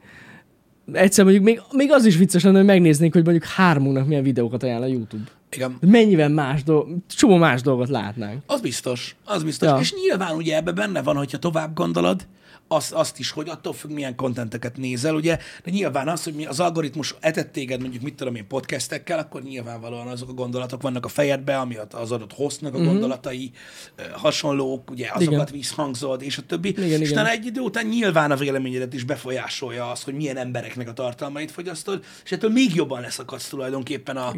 [0.91, 4.63] Egyszer mondjuk még, még az is vicces lenne, hogy megnéznénk, hogy mondjuk hármunknak milyen videókat
[4.63, 5.23] ajánl a YouTube.
[5.51, 5.77] Igen.
[5.81, 8.41] Mennyivel más dolg, csomó más dolgot látnánk.
[8.45, 9.67] Az biztos, az biztos.
[9.69, 9.77] Ja.
[9.79, 12.27] És nyilván ugye ebbe benne van, hogyha tovább gondolod,
[12.69, 16.45] azt, azt is, hogy attól függ, milyen kontenteket nézel, ugye, de nyilván az, hogy mi
[16.45, 21.05] az algoritmus etett téged mondjuk, mit tudom én, podcastekkel, akkor nyilvánvalóan azok a gondolatok vannak
[21.05, 23.51] a fejedbe, ami az adott hostnak a gondolatai
[23.95, 25.33] ö, hasonlók, ugye azokat Mhm.
[25.33, 25.45] Igen.
[25.51, 26.69] visszhangzod, és a többi.
[26.69, 27.25] Igen, és igen.
[27.25, 32.03] egy idő után nyilván a véleményedet is befolyásolja az, hogy milyen embereknek a tartalmait fogyasztod,
[32.23, 34.33] és ettől még jobban leszakadsz tulajdonképpen a,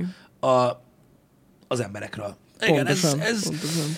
[0.48, 0.88] a,
[1.70, 2.36] az emberekről.
[2.62, 3.98] Igen, ez, Pontosan, ez, pontosan.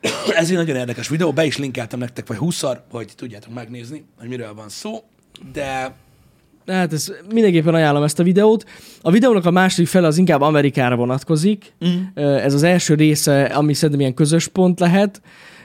[0.40, 4.28] ez egy nagyon érdekes videó, be is linkeltem nektek, vagy 20 hogy tudjátok megnézni, hogy
[4.28, 5.04] miről van szó,
[5.52, 5.94] de
[6.66, 8.64] Hát ez mindenképpen ajánlom ezt a videót.
[9.02, 11.72] A videónak a második fele az inkább Amerikára vonatkozik.
[11.84, 12.22] Mm.
[12.22, 15.22] Ez az első része, ami szerintem ilyen közös pont lehet.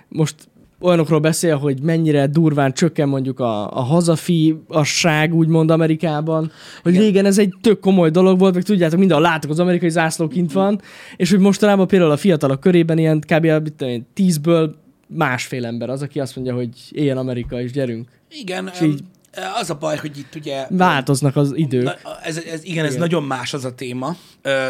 [0.08, 0.36] Most
[0.86, 6.52] olyanokról beszél, hogy mennyire durván csökken mondjuk a, a hazafiasság, úgymond Amerikában,
[6.84, 7.04] hogy Igen.
[7.04, 10.52] régen ez egy tök komoly dolog volt, meg tudjátok, minden látok, az amerikai zászló kint
[10.52, 10.82] van,
[11.16, 13.72] és hogy mostanában például a fiatalok körében ilyen kb.
[14.14, 14.76] tízből
[15.08, 18.08] másfél ember az, aki azt mondja, hogy éljen Amerika, és gyerünk.
[18.30, 19.04] igen, És így-
[19.62, 22.02] az a baj, hogy itt ugye Változnak az idők.
[22.24, 23.02] Ez, ez, igen, ez Igen.
[23.02, 24.16] nagyon más az a téma,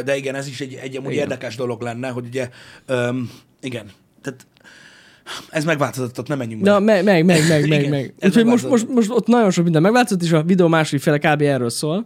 [0.06, 1.24] de igen, ez is egy, egy amúgy Igen.
[1.24, 2.50] érdekes dolog lenne, hogy ugye,
[2.86, 3.30] öm,
[3.62, 3.86] igen,
[4.22, 4.46] tehát
[5.50, 8.14] ez megváltozott, ott nem menjünk Na, meg, meg, meg, meg, meg, meg.
[8.22, 11.42] Úgyhogy most, most, most ott nagyon sok minden megváltozott, és a videó második fele kb.
[11.42, 12.06] erről szól.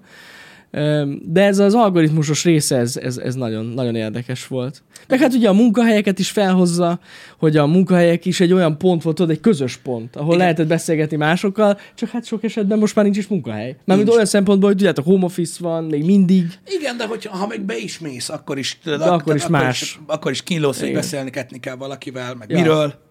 [1.25, 4.83] De ez az algoritmusos része, ez, ez, ez nagyon, nagyon érdekes volt.
[5.07, 6.99] Meg hát ugye a munkahelyeket is felhozza,
[7.37, 10.37] hogy a munkahelyek is egy olyan pont volt, tudod, egy közös pont, ahol Igen.
[10.39, 13.75] lehetett beszélgetni másokkal, csak hát sok esetben most már nincs is munkahely.
[13.85, 16.45] Mármint olyan szempontból, hogy tudjátok, home office van, még mindig.
[16.79, 19.81] Igen, de hogyha, ha meg be is mész, akkor is, tudod, De akkor is más.
[19.81, 21.29] Is, akkor is kínlódsz, hogy beszélni
[21.59, 22.57] kell valakivel, meg Ja.
[22.57, 23.07] miről.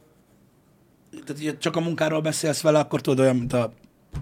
[1.28, 3.72] Tehát, hogyha csak a munkáról beszélsz vele, akkor tudod olyan, mint a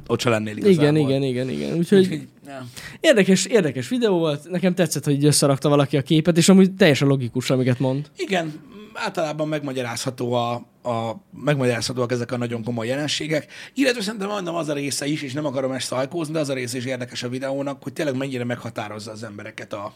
[0.06, 0.84] ott se lennél igazából.
[0.84, 1.76] Igen, igen, igen, igen.
[1.76, 2.66] Úgyhogy ja.
[3.00, 4.50] érdekes, érdekes videó volt.
[4.50, 8.10] Nekem tetszett, hogy összerakta valaki a képet, és amúgy teljesen logikus, amiket mond.
[8.16, 8.60] Igen,
[8.94, 13.52] általában megmagyarázható a, a, megmagyarázhatóak ezek a nagyon komoly jelenségek.
[13.74, 16.54] Illetve szerintem mondom az a része is, és nem akarom ezt szajkózni, de az a
[16.54, 19.92] része is érdekes a videónak, hogy tényleg mennyire meghatározza az embereket a,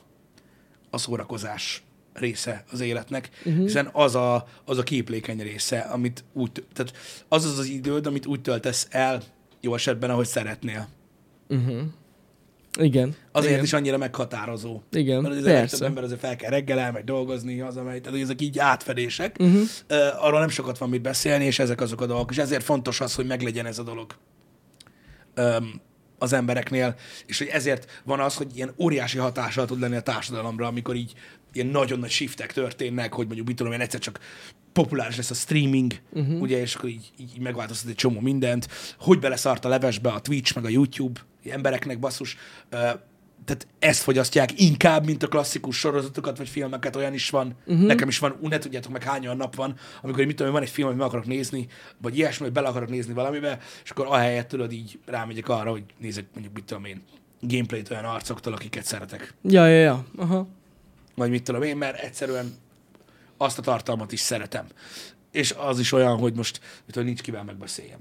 [0.91, 3.63] a szórakozás része az életnek, uh-huh.
[3.63, 6.93] hiszen az a, az a képlékeny része, amit úgy, tehát
[7.29, 9.23] az az az időd, amit úgy töltesz el,
[9.61, 10.89] jó esetben, ahogy szeretnél.
[12.79, 13.15] Igen.
[13.33, 13.65] Azért igen.
[13.65, 14.81] is annyira meghatározó.
[14.93, 15.85] Igen, Mert az persze.
[15.85, 19.37] ember azért fel kell reggel elmegy dolgozni, hazamegy, tehát ezek így átfedések.
[19.39, 19.61] Uh-huh.
[19.91, 22.31] Uh, arról nem sokat van mit beszélni, és ezek azok a dolgok.
[22.31, 24.15] És ezért fontos az, hogy meglegyen ez a dolog
[25.37, 25.81] um,
[26.21, 26.95] az embereknél,
[27.27, 31.13] és hogy ezért van az, hogy ilyen óriási hatással tud lenni a társadalomra, amikor így
[31.53, 34.21] ilyen nagyon nagy shiftek történnek, hogy mondjuk mit tudom én, egyszer csak
[34.73, 36.41] populáris lesz a streaming, uh-huh.
[36.41, 40.55] ugye, és akkor így, így megváltoztat egy csomó mindent, hogy beleszart a levesbe a Twitch,
[40.55, 42.37] meg a YouTube embereknek basszus,
[43.45, 47.57] tehát ezt fogyasztják inkább, mint a klasszikus sorozatokat vagy filmeket, olyan is van.
[47.67, 47.87] Uh-huh.
[47.87, 50.71] Nekem is van, ne tudjátok meg hány olyan nap van, amikor mit tudom, van egy
[50.71, 51.67] film, amit meg akarok nézni,
[52.03, 55.83] vagy ilyesmi, hogy bele akarok nézni valamibe, és akkor ahelyett tudod így rámegyek arra, hogy
[55.99, 57.03] nézek mondjuk mit tudom én,
[57.41, 59.35] gameplayt olyan arcoktól, akiket szeretek.
[59.43, 60.05] Ja, ja, ja.
[60.17, 60.47] Aha.
[61.15, 62.55] Vagy mit tudom én, mert egyszerűen
[63.37, 64.67] azt a tartalmat is szeretem.
[65.33, 67.99] És az is olyan, hogy most mit tudom, nincs kivel megbeszéljem.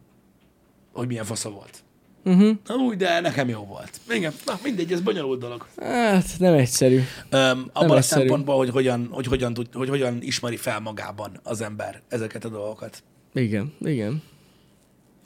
[0.93, 1.83] Hogy milyen fasza volt.
[2.29, 2.57] Uh-huh.
[2.67, 3.89] Na úgy, de nekem jó volt.
[4.09, 5.65] Igen, na mindegy, ez bonyolult dolog.
[5.81, 6.95] Hát nem egyszerű.
[6.95, 8.19] Um, abban a egyszerű.
[8.19, 12.49] szempontból, hogy hogyan, hogy, hogyan tud, hogy hogyan ismeri fel magában az ember ezeket a
[12.49, 13.03] dolgokat.
[13.33, 14.21] Igen, igen.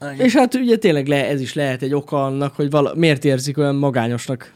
[0.02, 0.26] Igen.
[0.26, 3.58] És hát ugye tényleg le, ez is lehet egy oka annak, hogy vala, miért érzik
[3.58, 4.54] olyan magányosnak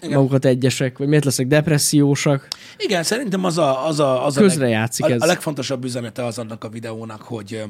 [0.00, 0.16] Igen.
[0.16, 2.48] Magukat egyesek, vagy miért lesznek depressziósak.
[2.76, 5.22] Igen, szerintem az a, az a, az a, Közre játszik a, ez.
[5.22, 7.64] a legfontosabb üzenete az annak a videónak, hogy,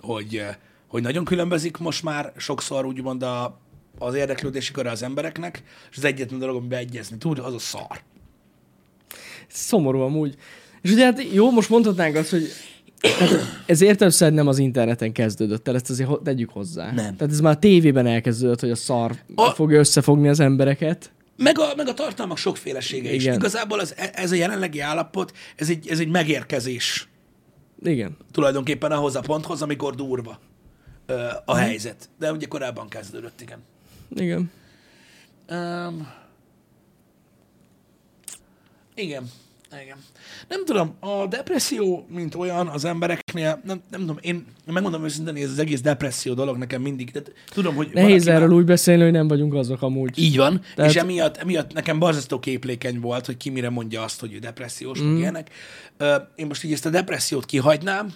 [0.00, 0.42] hogy,
[0.86, 3.60] hogy nagyon különbözik most már sokszor úgymond a,
[4.06, 8.00] az érdeklődési köre az embereknek, és az egyetlen dolog, amiben egyezni tud, az a szar.
[9.48, 10.34] Szomorú amúgy.
[10.82, 12.48] És ugye hát jó, most mondhatnánk azt, hogy
[13.66, 16.84] ez értelmszerűen nem az interneten kezdődött el, ezt azért ho- tegyük hozzá.
[16.84, 17.16] Nem.
[17.16, 21.12] Tehát ez már a tévében elkezdődött, hogy a szar A- fogja összefogni az embereket.
[21.36, 23.22] Meg a, meg a tartalmak sokfélesége is.
[23.22, 23.34] Igen.
[23.34, 27.08] Igazából az, ez a jelenlegi állapot, ez egy, ez egy megérkezés
[27.82, 28.16] Igen.
[28.32, 30.38] tulajdonképpen ahhoz a ponthoz, amikor durva
[31.06, 32.08] ö, a helyzet.
[32.18, 33.58] De ugye korábban kezdődött, igen.
[34.14, 34.50] Igen.
[35.50, 36.08] Um,
[38.94, 39.30] igen.
[39.82, 39.96] Igen.
[40.48, 45.42] Nem tudom, a depresszió, mint olyan az embereknél, nem, nem tudom, én megmondom őszintén, hogy
[45.42, 48.64] ez az egész depresszió dolog nekem mindig, de tudom, hogy Nehéz valaki már- erről úgy
[48.64, 50.18] beszélni, hogy nem vagyunk azok amúgy.
[50.18, 50.74] Így van, Tehát...
[50.74, 54.38] Tehát- és emiatt, emiatt nekem barzasztó képlékeny volt, hogy ki mire mondja azt, hogy ő
[54.38, 55.06] depressziós, mm.
[55.06, 55.50] meg ilyenek.
[56.34, 58.12] Én most így ezt a depressziót kihagynám,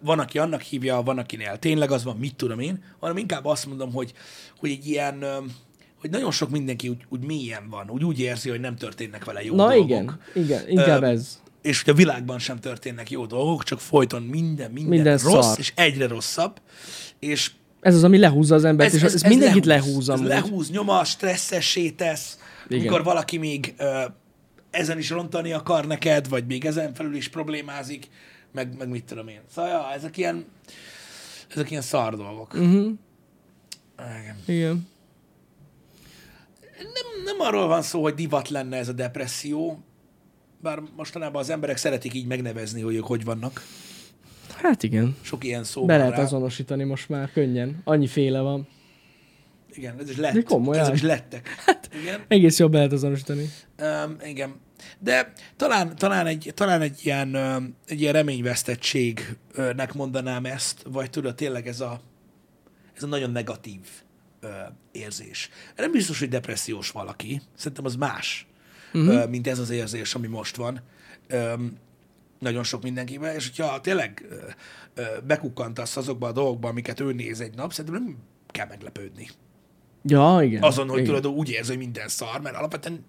[0.00, 3.66] van, aki annak hívja, van, akinél tényleg az van, mit tudom én, hanem inkább azt
[3.66, 4.12] mondom, hogy,
[4.58, 5.24] hogy egy ilyen,
[6.00, 9.44] hogy nagyon sok mindenki úgy, úgy mélyen van, úgy úgy érzi, hogy nem történnek vele
[9.44, 9.86] jó Na dolgok.
[9.88, 11.40] igen, igen, inkább Ö, ez.
[11.62, 15.58] És hogy a világban sem történnek jó dolgok, csak folyton minden, minden, minden rossz, szar.
[15.58, 16.60] és egyre rosszabb.
[17.18, 17.50] És
[17.80, 20.26] Ez az, ami lehúzza az embert, ez, és ez, ez mindenkit lehúz, Ez amúgy.
[20.28, 22.82] lehúz, nyoma, stresszessé tesz, Igen.
[22.82, 24.00] mikor valaki még ö,
[24.70, 28.08] ezen is rontani akar neked, vagy még ezen felül is problémázik,
[28.56, 29.40] meg, meg mit tudom én.
[29.50, 30.44] Szóval, ja, ezek ilyen,
[31.50, 32.52] ezek ilyen szar dolgok.
[32.52, 32.90] Mhm.
[34.20, 34.36] Igen.
[34.46, 34.88] Igen.
[36.78, 39.84] Nem, nem arról van szó, hogy divat lenne ez a depresszió,
[40.60, 43.62] bár mostanában az emberek szeretik így megnevezni, hogy ők hogy vannak.
[44.54, 45.16] Hát igen.
[45.22, 46.22] Sok ilyen szó Be lehet rá.
[46.22, 47.80] azonosítani most már könnyen.
[47.84, 48.68] Annyi féle van.
[49.74, 50.32] Igen, ez is lett.
[50.32, 50.82] De komolyan.
[50.82, 51.48] Ezek is lettek.
[51.66, 52.24] Hát, igen.
[52.28, 53.50] Egész jobb lehet azonosítani.
[53.78, 54.54] Um, igen.
[54.98, 57.36] De talán, talán, egy, talán egy, ilyen,
[57.86, 62.00] egy ilyen reményvesztettségnek mondanám ezt, vagy tudod, tényleg ez a,
[62.96, 63.80] ez a nagyon negatív
[64.92, 65.50] érzés.
[65.76, 67.40] Nem biztos, hogy depressziós valaki.
[67.54, 68.46] Szerintem az más,
[68.92, 69.08] Mhm.
[69.08, 70.80] uh, mint ez az érzés, ami most van.
[72.38, 74.26] Nagyon sok mindenkiben, és hogyha tényleg
[75.26, 78.16] bekukkantasz azokba a dolgokba, amiket ő néz egy nap, szerintem nem
[78.50, 79.28] kell meglepődni.
[80.04, 80.62] Ja, igen.
[80.62, 81.14] Azon, hogy igen.
[81.14, 83.04] tudod, úgy érzi, hogy minden szar, mert alapvetően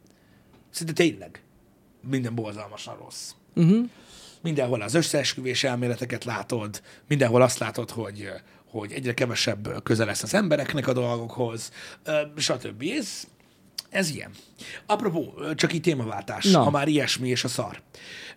[0.70, 1.42] szinte tényleg
[2.10, 3.32] minden borzalmasan rossz.
[3.56, 3.90] Uh-huh.
[4.42, 8.30] Mindenhol az összeesküvés elméleteket látod, mindenhol azt látod, hogy,
[8.66, 11.72] hogy egyre kevesebb köze lesz az embereknek a dolgokhoz,
[12.38, 12.84] stb.
[12.98, 13.28] Ez,
[13.90, 14.32] ez ilyen.
[14.86, 16.64] Apropó, csak így témaváltás, Na.
[16.64, 17.82] ha már ilyesmi és a szar.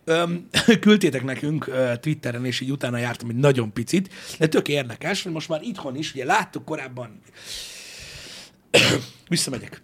[0.04, 0.48] Öm,
[0.80, 5.33] küldtétek nekünk ö, Twitteren, és így utána jártam egy nagyon picit, de tök érdekes, hogy
[5.33, 7.20] most már itthon is, ugye láttuk korábban,
[9.28, 9.83] visszamegyek.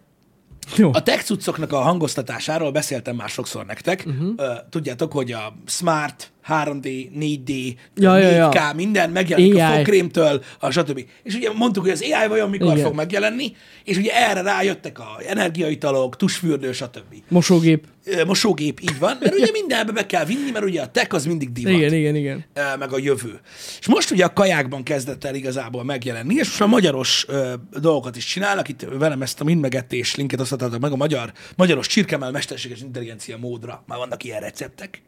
[0.77, 0.91] Jó.
[0.93, 4.05] A tech cuccoknak a hangoztatásáról beszéltem már sokszor nektek.
[4.07, 4.35] Uh-huh.
[4.71, 8.73] Tudjátok, hogy a Smart, 3D, 4D, Ja, ja, 4K, ja.
[8.75, 9.77] minden megjelenik a AI.
[9.77, 11.05] fogkrémtől, a stb.
[11.23, 12.85] És ugye mondtuk, hogy az AI vajon mikor Igen.
[12.85, 13.53] fog megjelenni,
[13.85, 17.15] és ugye erre rájöttek a energiaitalok, tusfürdő, stb.
[17.29, 17.85] Mosógép.
[18.27, 21.53] Mosógép, így van, mert ugye mindenbe be kell vinni, mert ugye a tech az mindig
[21.53, 22.45] divat Igen, igen, igen.
[22.79, 23.41] meg a jövő.
[23.81, 28.17] És most ugye a kajákban kezdett el igazából megjelenni, és most a magyaros ö, dolgokat
[28.17, 32.81] is csinálnak, itt velem ezt a mindmegettés linket osztottátok meg a magyar, magyaros csirkemel mesterséges
[32.81, 35.03] intelligencia módra, már vannak ilyen receptek,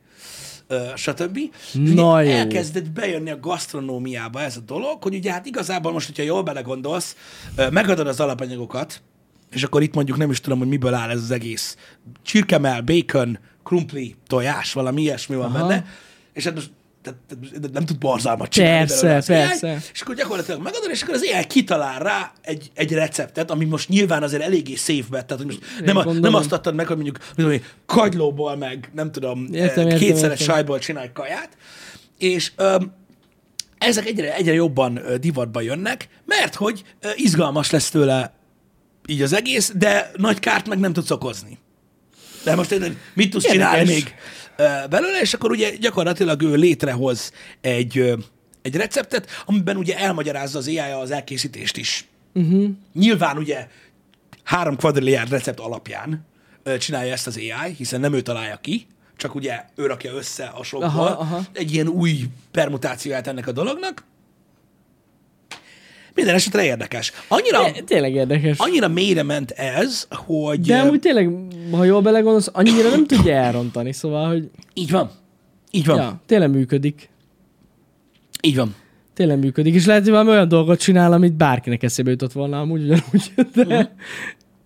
[0.94, 1.38] stb.
[1.72, 2.30] Na jó.
[2.30, 7.16] elkezdett bejönni a gasztronómiába ez a dolog, hogy ugye hát igazából most, hogyha jól belegondolsz,
[7.70, 9.02] megadod az alapanyagokat,
[9.50, 11.76] és akkor itt mondjuk nem is tudom, hogy miből áll ez az egész.
[12.22, 15.58] Csirkemel, bacon, krumpli, tojás, valami ilyesmi van Aha.
[15.58, 15.86] benne,
[16.32, 16.70] és hát most
[17.28, 18.78] tehát- tehát nem tud borzalmat csinálni.
[18.78, 19.78] Persze, belőle az AI, persze.
[19.92, 23.88] És akkor gyakorlatilag megadod, és akkor az AI kitalál rá egy, egy receptet, ami most
[23.88, 24.74] nyilván azért eléggé
[25.10, 27.18] bet, tehát hogy most nem, a, nem azt adtad meg, hogy mondjuk
[27.52, 30.54] én, kagylóból, meg nem tudom, Értem, értem, értem, kétszeres értem.
[30.54, 31.48] sajból csinálj kaját,
[32.18, 32.92] és öm,
[33.78, 36.82] ezek egyre, egyre jobban divatba jönnek, mert hogy
[37.14, 38.32] izgalmas lesz tőle
[39.06, 41.58] így az egész, de nagy kárt meg nem tudsz okozni.
[42.44, 43.70] De most tényleg mit tudsz Érdekes.
[43.70, 44.14] csinálni még
[44.90, 48.14] belőle, és akkor ugye gyakorlatilag ő létrehoz egy,
[48.62, 52.06] egy receptet, amiben ugye elmagyarázza az ai az elkészítést is.
[52.34, 52.64] Uh-huh.
[52.94, 53.66] Nyilván ugye
[54.44, 56.26] három kvadrilliárd recept alapján
[56.78, 60.62] csinálja ezt az AI, hiszen nem ő találja ki, csak ugye ő rakja össze a
[60.62, 61.40] sokból Aha, aha.
[61.52, 64.04] egy ilyen új permutációját ennek a dolognak.
[66.14, 67.12] Minden esetre érdekes.
[67.28, 68.58] Annyira, Té- Tényleg érdekes.
[68.58, 70.60] annyira mélyre ment ez, hogy...
[70.60, 71.30] De amúgy tényleg,
[71.72, 75.10] ha jól belegondolsz, annyira nem tudja elrontani, szóval, hogy Így van.
[75.70, 75.96] Így van.
[75.96, 77.08] ja, tényleg működik.
[78.42, 78.74] Így van.
[79.14, 82.82] Tényleg működik, és lehet, hogy valami olyan dolgot csinál, amit bárkinek eszébe jutott volna amúgy
[82.82, 83.86] ugyanúgy, de, Mhm.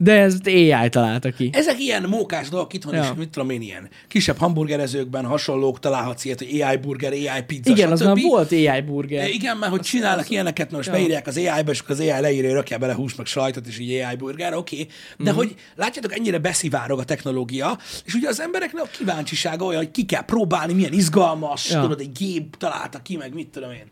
[0.02, 1.50] De ezt AI találta ki.
[1.52, 3.02] Ezek ilyen mókás dolgok itthon Ja.
[3.02, 7.70] is, mit tudom én, ilyen kisebb hamburgerezőkben hasonlók találhatsz ilyet, hogy AI burger, AI pizza,
[7.72, 8.06] Igen, az stb.
[8.08, 9.28] már volt AI burger.
[9.28, 10.92] Igen, mert hogy csinálnak ilyeneket, most Ja.
[10.92, 14.16] beírják az AI-ba, és az AI leírja, rakja bele hús, meg sajtot, és így AI
[14.16, 14.74] burger, oké.
[14.80, 14.88] Okay.
[15.18, 15.38] De Mhm.
[15.38, 20.04] hogy látjátok, ennyire beszivárog a technológia, és ugye az embereknek a kíváncsisága olyan, hogy ki
[20.04, 21.80] kell próbálni, milyen izgalmas, Ja.
[21.80, 23.90] tudod, egy gép találta ki, meg mit tudom én.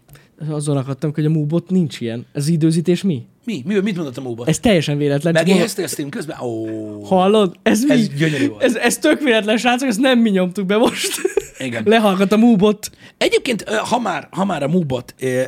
[0.50, 2.26] Azon akadtam, hogy a Moobot nincs ilyen.
[2.32, 3.26] Ez időzítés mi?
[3.44, 3.62] Mi?
[3.66, 4.44] mi mit mondott a móba?
[4.46, 5.32] Ez teljesen véletlen.
[5.32, 6.40] Megéheztél stream közben?
[6.40, 6.66] Ó,
[7.04, 7.56] Hallod?
[7.62, 7.90] Ez, mi?
[7.92, 8.62] Ez gyönyörű volt.
[8.62, 11.20] Ez, ez tök véletlen, srácok, ezt nem mi nyomtuk be most.
[11.58, 11.82] Igen.
[11.94, 12.90] Lehallgat a Moobot.
[13.18, 15.42] Egyébként, ha már, ha már a Mubot, ö,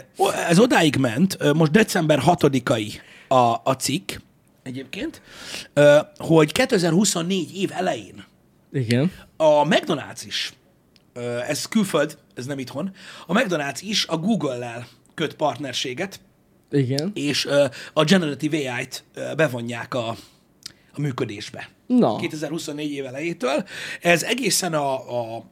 [0.48, 2.92] ez odáig ment, most december 6-ai
[3.28, 4.12] a, a cikk
[4.62, 5.22] egyébként,
[6.16, 8.24] hogy 2024 év elején
[8.72, 9.12] Igen.
[9.36, 10.52] a McDonald's is,
[11.48, 12.90] ez külföld, ez nem itthon,
[13.26, 16.20] a McDonald's is a Google-lel köt partnerséget,
[16.72, 17.10] Igen.
[17.14, 20.08] és ö, a Generative AI-t ö, bevonják a,
[20.92, 21.68] a működésbe.
[21.86, 22.16] Na.
[22.16, 23.64] 2024 év elejétől.
[24.00, 24.94] Ez egészen a,
[25.36, 25.44] a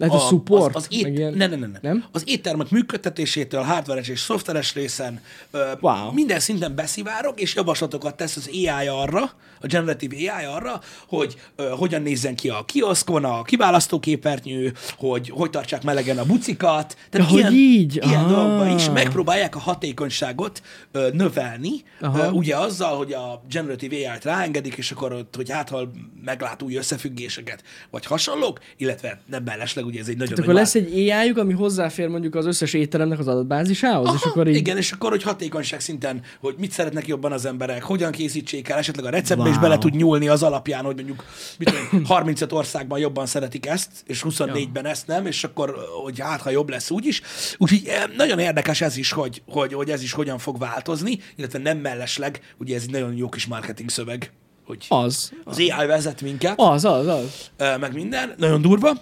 [0.00, 1.78] Lehet, hogy support, az, az ét, ilyen- ne, ne, ne, ne.
[1.82, 2.04] Nem?
[2.12, 6.12] Az éttermek működtetésétől, hardveres és szoftveres részen ö, Wow.
[6.12, 9.20] minden szinten beszivárok, és javaslatokat tesz az AI arra,
[9.62, 15.50] a generatív AI arra, hogy ö, hogyan nézzen ki a kioszkon, a kiválasztóképernyő, hogy hogy
[15.50, 16.96] tartsák melegen a bucikat.
[17.10, 17.96] Tehát Ja, hogy így?
[18.02, 18.30] Ilyen Ah.
[18.30, 22.24] dolgokban is megpróbálják a hatékonyságot ö, növelni, Aha.
[22.24, 25.90] ö, ugye azzal, hogy a generatív AI-t ráengedik, és akkor ott, hogy hát, ha
[26.24, 30.54] meglát új összefüggéseket, vagy hasonlók, illetve nem mellesleg, ugye ez egy nagyon Tehát nagy akkor
[30.54, 34.56] lesz egy ai ami hozzáfér mondjuk az összes étteremnek az adatbázisához, és Aha, akkor így...
[34.56, 38.78] Igen, és akkor, hogy hatékonyság szinten, hogy mit szeretnek jobban az emberek, hogyan készítsék el,
[38.78, 39.52] esetleg a receptbe Wow.
[39.52, 41.24] is bele tud nyúlni az alapján, hogy mondjuk
[41.58, 46.40] mit tudom, 35 országban jobban szeretik ezt, és 24-ben ezt nem, és akkor, hogy hát,
[46.40, 47.22] ha jobb lesz úgy is.
[47.58, 51.58] Úgyhogy eh, nagyon érdekes ez is, hogy, hogy, hogy ez is hogyan fog változni, illetve
[51.58, 54.32] nem mellesleg, ugye ez egy nagyon jó kis marketing szöveg,
[54.70, 55.32] hogy Az.
[55.44, 57.50] az AI vezet minket Az, az, az.
[57.80, 58.92] meg minden, nagyon durva.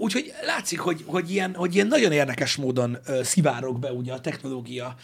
[0.00, 4.20] Úgyhogy látszik, hogy, hogy, ilyen, hogy ilyen nagyon érdekes módon ö, szivárog be ugye a
[4.20, 4.94] technológia.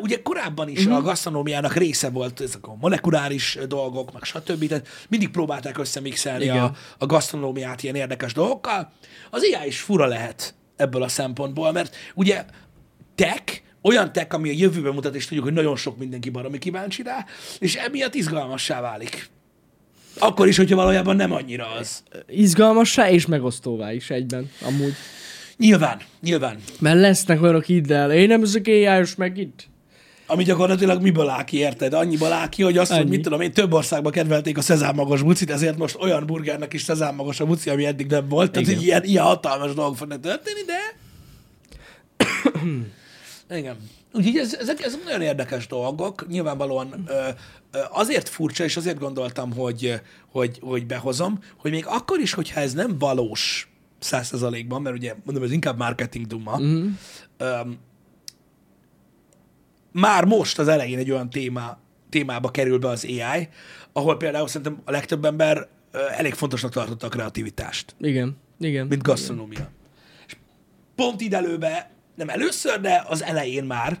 [0.00, 0.96] Ugye korábban is uh-huh.
[0.96, 4.66] a gasztronómiának része volt ezek a molekuláris dolgok, meg stb.
[4.66, 6.58] Tehát mindig próbálták összemixelni Igen.
[6.58, 8.92] a, a gasztronómiát ilyen érdekes dolgokkal.
[9.30, 12.44] Az AI is fura lehet ebből a szempontból, mert ugye
[13.14, 17.02] tech, olyan tech, ami a jövőben mutat, és tudjuk, hogy nagyon sok mindenki baromi kíváncsi
[17.02, 17.24] rá,
[17.58, 19.28] és emiatt izgalmassá válik.
[20.18, 22.02] Akkor is, hogyha valójában nem annyira az.
[22.28, 24.94] Izgalmassá és megosztóvá is egyben, amúgy.
[25.56, 26.56] Nyilván, nyilván.
[26.78, 29.68] Mert lesznek olyanok el, én nem ezek ai meg itt.
[30.26, 31.92] Ami gyakorlatilag miből áll ki, érted?
[31.92, 33.10] Annyiból áll ki, hogy azt, hogy Annyi.
[33.10, 37.40] mit tudom én, több országban kedvelték a szezámmagos bucit, ezért most olyan burgernek is szezámmagos
[37.40, 38.50] a buci, ami eddig nem volt.
[38.50, 38.78] Tehát Igen.
[38.78, 41.04] hogy ilyen, ilyen hatalmas dolgok fognak történni, de...
[43.50, 43.76] Igen.
[44.12, 46.26] Úgyhogy ez, ezek, ezek nagyon érdekes dolgok.
[46.28, 47.28] Nyilvánvalóan ö,
[47.72, 52.60] ö, azért furcsa, és azért gondoltam, hogy, hogy, hogy behozom, hogy még akkor is, hogyha
[52.60, 56.86] ez nem valós százszerzalékban, mert ugye mondom, ez inkább marketing duma, mm.
[57.36, 57.78] öm,
[59.92, 61.78] már most az elején egy olyan téma,
[62.08, 63.48] témába kerül be az AI,
[63.92, 68.86] ahol például szerintem a legtöbb ember ö, elég fontosnak tartotta a kreativitást Igen, igen.
[68.86, 69.70] mint gasztronómia.
[70.26, 70.36] És
[70.94, 73.98] pont ide előbe, nem először, de az elején már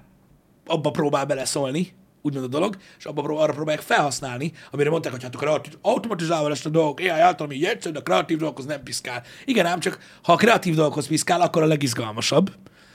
[0.66, 5.22] abba próbál beleszólni, úgymond a dolog, és abba prób- arra próbálják felhasználni, amire mondták, hogy
[5.22, 8.66] hát a kreatív, automatizálva lesz a dolgok, AI által mi jegyszerű, de a kreatív dolgokhoz
[8.66, 9.22] nem piszkál.
[9.44, 12.54] Igen, ám csak ha a kreatív dolgokhoz piszkál, akkor a legizgalmasabb.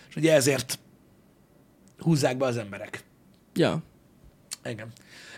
[0.09, 0.79] És ugye ezért
[1.97, 3.03] húzzák be az emberek.
[3.53, 3.83] Ja.
[4.63, 4.91] Igen.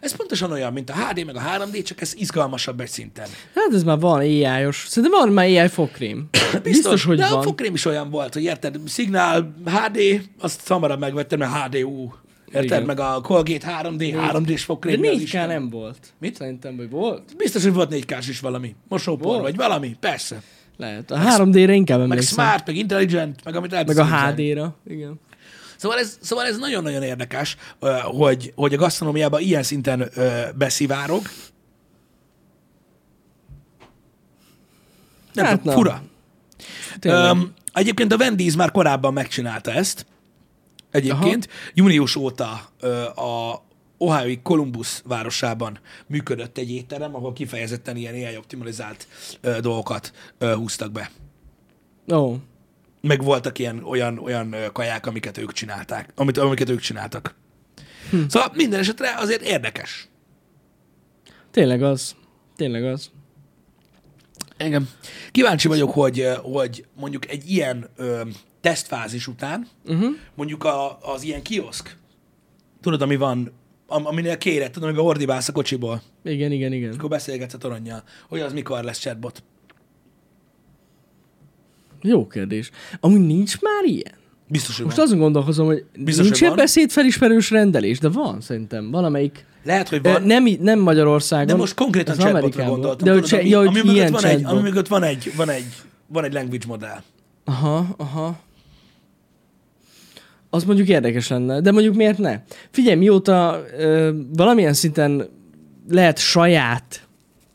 [0.04, 3.28] Ez pontosan olyan, mint a HD meg a 3D, csak ez izgalmasabb egy szinten.
[3.56, 4.86] Hát ez már van AI-os.
[4.88, 6.28] Szerintem van már AI fogkrém.
[6.32, 7.42] Biztos, Biztos hogy de a van.
[7.44, 10.00] fokrém is olyan volt, hogy érted, szignál HD,
[10.40, 12.10] azt hamarabb megvettem, mert HDU.
[12.48, 12.64] Érted?
[12.64, 12.84] Igen.
[12.84, 15.02] Meg a Colgate 3D, 3D-s De fokrém.
[15.02, 15.48] az 4K Isten.
[15.48, 15.98] nem volt.
[16.20, 16.36] Mit?
[16.36, 17.36] Szerintem, hogy volt.
[17.38, 18.76] Biztos, hogy volt 4 k is valami.
[18.88, 19.42] Mosópor, Volt.
[19.42, 19.96] vagy valami.
[20.00, 20.42] Persze.
[20.78, 21.12] Lehet.
[21.12, 22.46] A 3D-re inkább Meg emlékszem.
[22.46, 24.06] smart, meg intelligent, meg amit Meg a.
[24.06, 24.76] HD-ra.
[24.88, 25.20] Igen.
[25.78, 27.58] Szóval ez, szóval ez nagyon-nagyon érdekes,
[28.04, 30.10] hogy, hogy a gasztronómiában ilyen szinten
[30.56, 31.22] beszivárog.
[35.34, 35.72] Nem Hát na.
[35.72, 36.04] fura.
[37.00, 37.32] Tényleg.
[37.32, 40.06] Um, egyébként a Wendy's már korábban megcsinálta ezt.
[40.92, 41.72] Egyébként Aha.
[41.74, 42.70] június óta
[43.16, 43.62] a
[43.98, 49.08] Ohio Columbus városában működött egy étterem, ahol kifejezetten ilyen AI optimalizált
[49.42, 51.12] ö, dolgokat ö, húztak be.
[52.14, 52.36] Ó.
[53.08, 57.36] Meg voltak ilyen olyan, olyan kaják, amiket ők csinálták, amit, amiket ők csináltak.
[58.10, 58.18] Hm.
[58.28, 60.08] Szóval minden esetre azért érdekes.
[61.52, 62.16] Tényleg az.
[62.56, 63.12] Tényleg az.
[64.58, 64.90] Igen.
[65.32, 68.22] Kíváncsi vagyok, hogy, hogy mondjuk egy ilyen ö,
[68.62, 70.12] tesztfázis után, uh-huh.
[70.36, 71.98] mondjuk a, az ilyen kioszk,
[72.82, 73.52] tudod, ami van,
[73.88, 76.94] am, aminél kéred, tudod, amiben ordibálsz a kocsiból, Igen, igen, igen.
[76.94, 79.44] akkor beszélgetsz a toronnyal, hogy az mikor lesz chatbot.
[82.04, 82.70] Jó kérdés.
[83.00, 84.14] Amúgy nincs már ilyen?
[84.48, 85.06] Biztos, hogy Most van.
[85.06, 86.64] azon gondolkozom, hogy Biztos, nincs hogy ilyen van.
[86.66, 88.92] beszédfelismerős rendelés, de van szerintem.
[88.92, 89.46] Valamelyik.
[89.64, 91.46] Lehet, hogy Ö, van, Nem, nem Magyarországon.
[91.48, 92.72] de most konkrétan chatbotra Amerikában.
[92.72, 93.08] gondoltam.
[93.08, 95.04] De hogy, tudod, cse- ami, ja, hogy ami, mögött ilyen van egy, ami mögött van
[95.04, 95.66] egy, van egy,
[96.08, 97.02] van egy language modell.
[97.46, 98.40] Aha, aha.
[100.50, 102.40] Az mondjuk érdekes lenne, de mondjuk miért ne?
[102.72, 105.30] Figyelj, mióta ö, valamilyen szinten
[105.90, 107.08] lehet saját,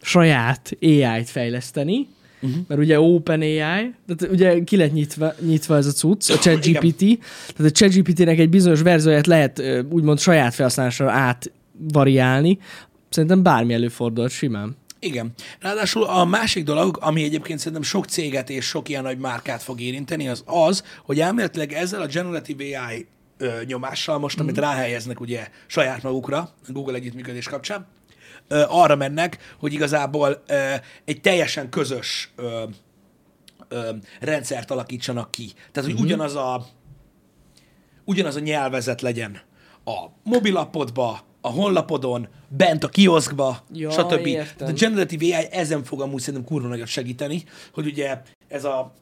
[0.03, 2.07] saját AI-t fejleszteni.
[2.41, 2.61] Uh-huh.
[2.69, 7.19] mert ugye OpenAI, tehát ugye ki lett nyitva, nyitva ez a cucc, a ChatGPT,
[7.57, 12.59] tehát a ChatGPT-nek egy bizonyos verzióját lehet úgymond saját felhasználásra átvariálni.
[13.09, 14.77] Szerintem bármi előfordult simán.
[15.01, 15.33] Igen.
[15.61, 19.81] Ráadásul a másik dolog, ami egyébként szerintem sok céget és sok ilyen nagy márkát fog
[19.81, 23.07] érinteni, az az, hogy elméletileg ezzel a Generative AI
[23.39, 27.87] ö, nyomással most, amit ráhelyeznek ugye saját magukra, Google együttműködés kapcsán,
[28.69, 30.43] arra mennek, hogy igazából
[31.05, 32.33] egy teljesen közös
[34.21, 35.53] rendszert alakítsanak ki.
[35.73, 36.67] Tehát, hogy ugyanaz a
[38.05, 39.41] ugyanaz a nyelvezet legyen
[39.85, 44.27] a mobilapodba, a honlapodon, bent a kioszkba, Ja, stb.
[44.27, 44.57] értem.
[44.57, 48.93] Tehát a Generative AI ezen fog amúgy szerintem kurva nagyot segíteni, hogy ugye ez a,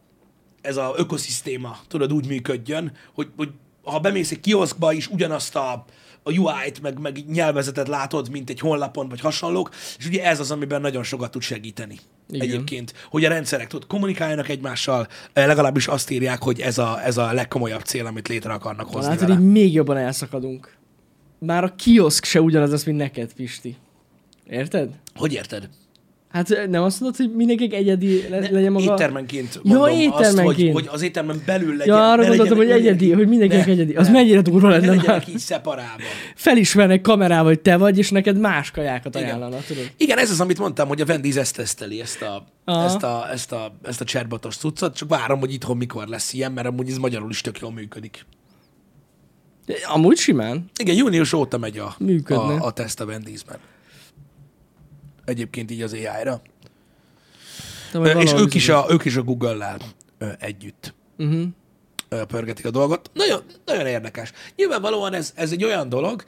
[0.61, 3.51] ez a ökoszisztéma, tudod, úgy működjön, hogy, hogy
[3.83, 5.85] ha bemész egy kioszkba is ugyanazt a,
[6.27, 10.51] a UI-t, meg, meg nyelvezetet látod, mint egy honlapon, vagy hasonlók, és ugye ez az,
[10.51, 11.99] amiben nagyon sokat tud segíteni.
[12.31, 12.49] Igen.
[12.49, 17.17] Egyébként, hogy a rendszerek tud kommunikáljanak egymással, eh, legalábbis azt írják, hogy ez a, ez
[17.17, 19.41] a legkomolyabb cél, amit létre akarnak hozni Látod, vele.
[19.41, 20.77] így még jobban elszakadunk.
[21.39, 23.77] Már a kioszk se ugyanaz lesz, mint neked, Pisti.
[24.49, 24.91] Érted?
[25.15, 25.69] Hogy érted?
[26.37, 28.93] Hát nem azt mondod, hogy mindenkinek egyedi le- legyen maga...
[28.93, 30.73] Éttermenként Ja, mondom azt, hogy, éttermenként.
[30.73, 31.97] hogy az éttermen belül legyen.
[31.97, 33.95] Ja, arra ne gondoltam, hogy egyedi, hogy mindenkinek ne, egyedi.
[33.95, 34.97] Az ne, mennyire durva Ne lenne már.
[34.97, 36.03] legyenek így szeparálva.
[36.35, 39.91] Felismernek kamerával, hogy te vagy, és neked más kajákat ajánlanak, tudod?
[39.97, 42.85] Igen, ez az, amit mondtam, hogy a Wendy's ezt teszteli, ezt a, Aha.
[42.85, 46.53] ezt a, ezt a, ezt a chatbotos cuccot, csak várom, hogy itthon mikor lesz ilyen,
[46.53, 48.27] mert amúgy ez magyarul is tök jól működik.
[49.93, 50.71] Amúgy simán.
[50.79, 52.43] Igen, június óta megy a, Működne.
[52.55, 53.59] a, a teszt a Wendy's-ben.
[55.27, 56.43] Egyébként így az AI-ra.
[57.93, 59.79] De És ők is, a, ők is a Google-lel
[60.39, 60.95] együtt
[62.09, 63.11] ö, pörgetik a dolgot.
[63.15, 64.33] Nagyon, nagyon érdekes.
[64.57, 66.25] Nyilvánvalóan ez, ez egy olyan dolog,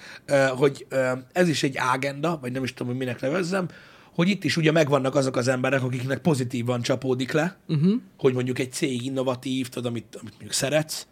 [0.57, 0.87] hogy
[1.33, 3.69] ez is egy ágenda, vagy nem is tudom, hogy minek nevezzem,
[4.15, 7.93] hogy itt is ugye megvannak azok az emberek, akiknek pozitívan csapódik le, uh-huh.
[8.19, 11.07] hogy mondjuk egy cég innovatív, tudod, amit, amit mondjuk szeretsz,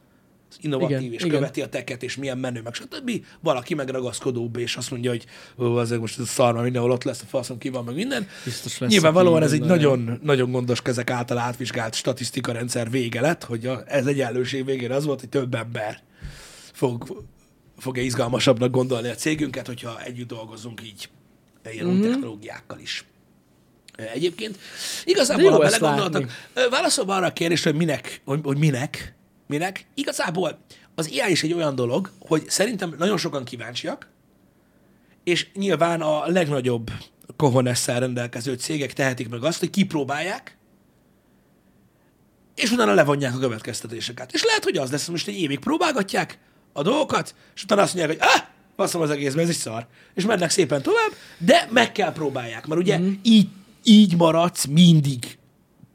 [0.61, 1.35] innovatív, Igen, és igen.
[1.37, 3.11] követi a teket, és milyen menő, meg stb.
[3.41, 5.25] Valaki meg ragaszkodóbb, és azt mondja, hogy
[5.59, 8.29] ó, azért most ez szar, mert mindenhol ott lesz, a faszom ki van, meg minden.
[8.45, 13.21] Biztos lesz, Nyilvánvalóan ez egy minden- nagyon, nagyon gondos kezek által átvizsgált statisztika rendszer vége
[13.21, 16.01] lett, hogy a, ez egyenlőség végére az volt, hogy több ember
[16.73, 17.25] fog,
[17.79, 21.09] fog-e izgalmasabbnak gondolni a cégünket, hogyha együtt dolgozunk így
[21.73, 21.97] ilyen Mhm.
[21.97, 23.05] új technológiákkal is.
[24.15, 24.59] Egyébként
[25.05, 26.31] igazából, ha belegondoltak,
[26.71, 29.15] válaszolva arra a kérdésre, hogy minek, hogy, hogy minek,
[29.47, 30.59] minek, igazából
[30.95, 34.09] az AI is egy olyan dolog, hogy szerintem nagyon sokan kíváncsiak,
[35.25, 36.91] és nyilván a legnagyobb
[37.37, 40.57] kohonesszel rendelkező cégek tehetik meg azt, hogy kipróbálják,
[42.55, 44.33] és utána levonják a következtetéseket.
[44.33, 46.39] És lehet, hogy az lesz, hogy most egy évig próbálgatják
[46.73, 49.87] a dolgokat, és utána azt mondják, hogy ah, baszom az egészben, ez is szar.
[50.15, 53.13] És mennek szépen tovább, de meg kell próbálják, mert ugye mm.
[53.23, 53.49] így,
[53.83, 55.39] így maradsz mindig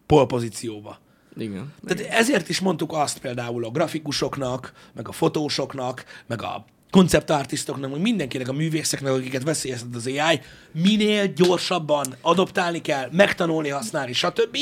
[0.06, 1.00] polpozícióba.
[1.42, 1.74] Igen.
[1.88, 8.02] Tehát ezért is mondtuk azt például a grafikusoknak, meg a fotósoknak, meg a konceptartistoknak, meg
[8.02, 14.58] mindenkinek, a művészeknek, akiket veszélyeztet az AI, minél gyorsabban adoptálni kell, megtanulni, használni, stb.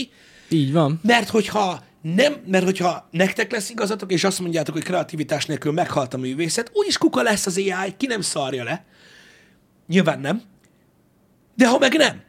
[0.50, 1.00] Így van.
[1.04, 6.14] Mert hogyha nem, mert hogyha nektek lesz igazatok, és azt mondjátok, hogy kreativitás nélkül meghalt
[6.14, 8.86] a művészet, úgyis kuka lesz az AI, ki nem szarja le.
[9.88, 10.42] Nyilván nem.
[11.56, 12.22] De ha meg nem,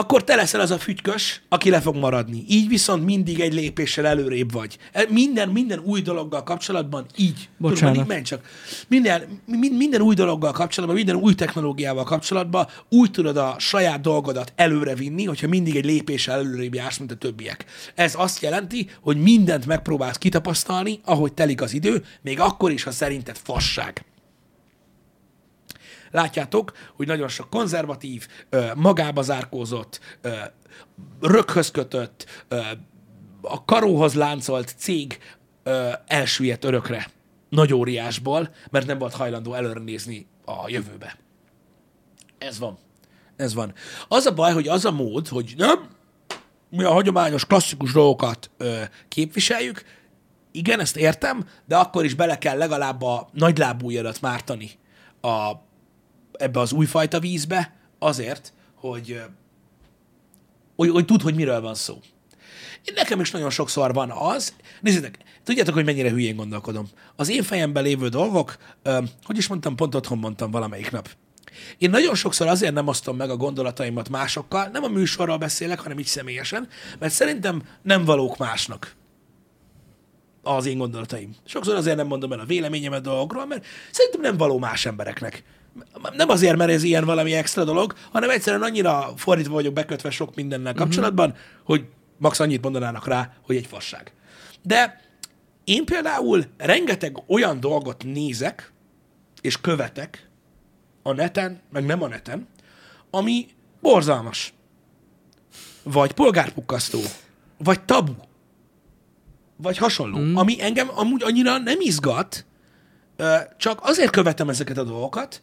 [0.00, 2.44] akkor te leszel az a fütykös, aki le fog maradni.
[2.48, 4.78] Így viszont mindig egy lépéssel előrébb vagy.
[4.92, 7.48] E, Minden, minden új dologgal kapcsolatban így.
[7.58, 7.94] Bocsánat.
[7.94, 8.44] Tudod, menj csak.
[8.88, 14.52] Minden, min- minden új dologgal kapcsolatban, minden új technológiával kapcsolatban úgy tudod a saját dolgodat
[14.56, 17.64] előre vinni, hogyha mindig egy lépéssel előrébb jársz, mint a többiek.
[17.94, 22.90] Ez azt jelenti, hogy mindent megpróbálsz kitapasztalni, ahogy telik az idő, még akkor is, ha
[22.90, 24.04] szerinted fasság.
[26.10, 28.28] Látjátok, hogy nagyon sok konzervatív,
[28.74, 30.00] magába zárkózott,
[31.20, 32.46] röghöz kötött,
[33.42, 35.18] a karóhoz láncolt cég
[36.06, 37.10] elsüllyedt örökre
[37.48, 41.16] nagy óriásból, mert nem volt hajlandó előre nézni a jövőbe.
[42.38, 42.78] Ez van.
[43.36, 43.72] Ez van.
[44.08, 45.88] Az a baj, hogy az a mód, hogy nem,
[46.68, 49.84] mi a hagyományos, klasszikus dolgokat ö, képviseljük,
[50.52, 54.70] igen, ezt értem, de akkor is bele kell legalább a nagylábújadat mártani
[55.20, 55.52] a,
[56.40, 59.22] ebbe az újfajta vízbe, azért, hogy,
[60.76, 61.98] hogy, hogy tud, hogy miről van szó.
[62.94, 66.88] Nekem is nagyon sokszor van az, nézzétek, tudjátok, hogy mennyire hülyén gondolkodom.
[67.16, 68.56] Az én fejemben lévő dolgok,
[69.22, 71.08] hogy is mondtam, pont otthon mondtam valamelyik nap.
[71.78, 75.98] Én nagyon sokszor azért nem osztom meg a gondolataimat másokkal, nem a műsorral beszélek, hanem
[75.98, 76.68] így személyesen,
[76.98, 78.96] mert szerintem nem valók másnak
[80.42, 81.34] az én gondolataim.
[81.44, 85.44] Sokszor azért nem mondom el a véleményemet dolgokról, mert szerintem nem való más embereknek.
[86.12, 90.34] Nem azért, mert ez ilyen valami extra dolog, hanem egyszerűen annyira fordítva vagyok bekötve sok
[90.34, 91.44] mindennel kapcsolatban, uh-huh.
[91.64, 91.84] hogy
[92.18, 94.12] max annyit mondanának rá, hogy egy fasság.
[94.62, 95.00] De
[95.64, 98.72] én például rengeteg olyan dolgot nézek,
[99.40, 100.28] és követek
[101.02, 102.48] a neten, meg nem a neten,
[103.10, 103.46] ami
[103.80, 104.52] borzalmas.
[105.82, 107.00] Vagy polgárpukkasztó.
[107.58, 108.12] Vagy tabu
[109.62, 110.36] vagy hasonló, mm.
[110.36, 112.44] ami engem amúgy annyira nem izgat,
[113.56, 115.42] csak azért követem ezeket a dolgokat,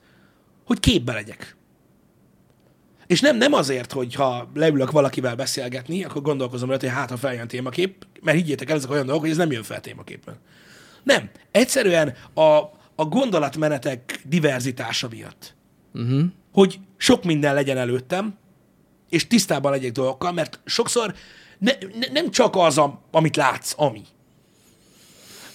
[0.68, 1.56] hogy képbe legyek.
[3.08, 7.18] És nem, nem azért, hogy ha leülök valakivel beszélgetni, akkor gondolkozom rá, hogy hát, ha
[7.18, 10.36] feljön témakép, mert higgyétek el, ezek olyan dolgok, hogy ez nem jön fel témaképpen.
[11.04, 11.30] Nem.
[11.52, 12.42] Egyszerűen a,
[12.96, 15.56] a gondolatmenetek diverzitása miatt.
[15.94, 16.24] Uh-huh.
[16.54, 18.38] Hogy sok minden legyen előttem,
[19.10, 21.14] és tisztában legyek dolgokkal, mert sokszor
[21.58, 24.02] ne, ne, nem csak az, amit látsz, ami.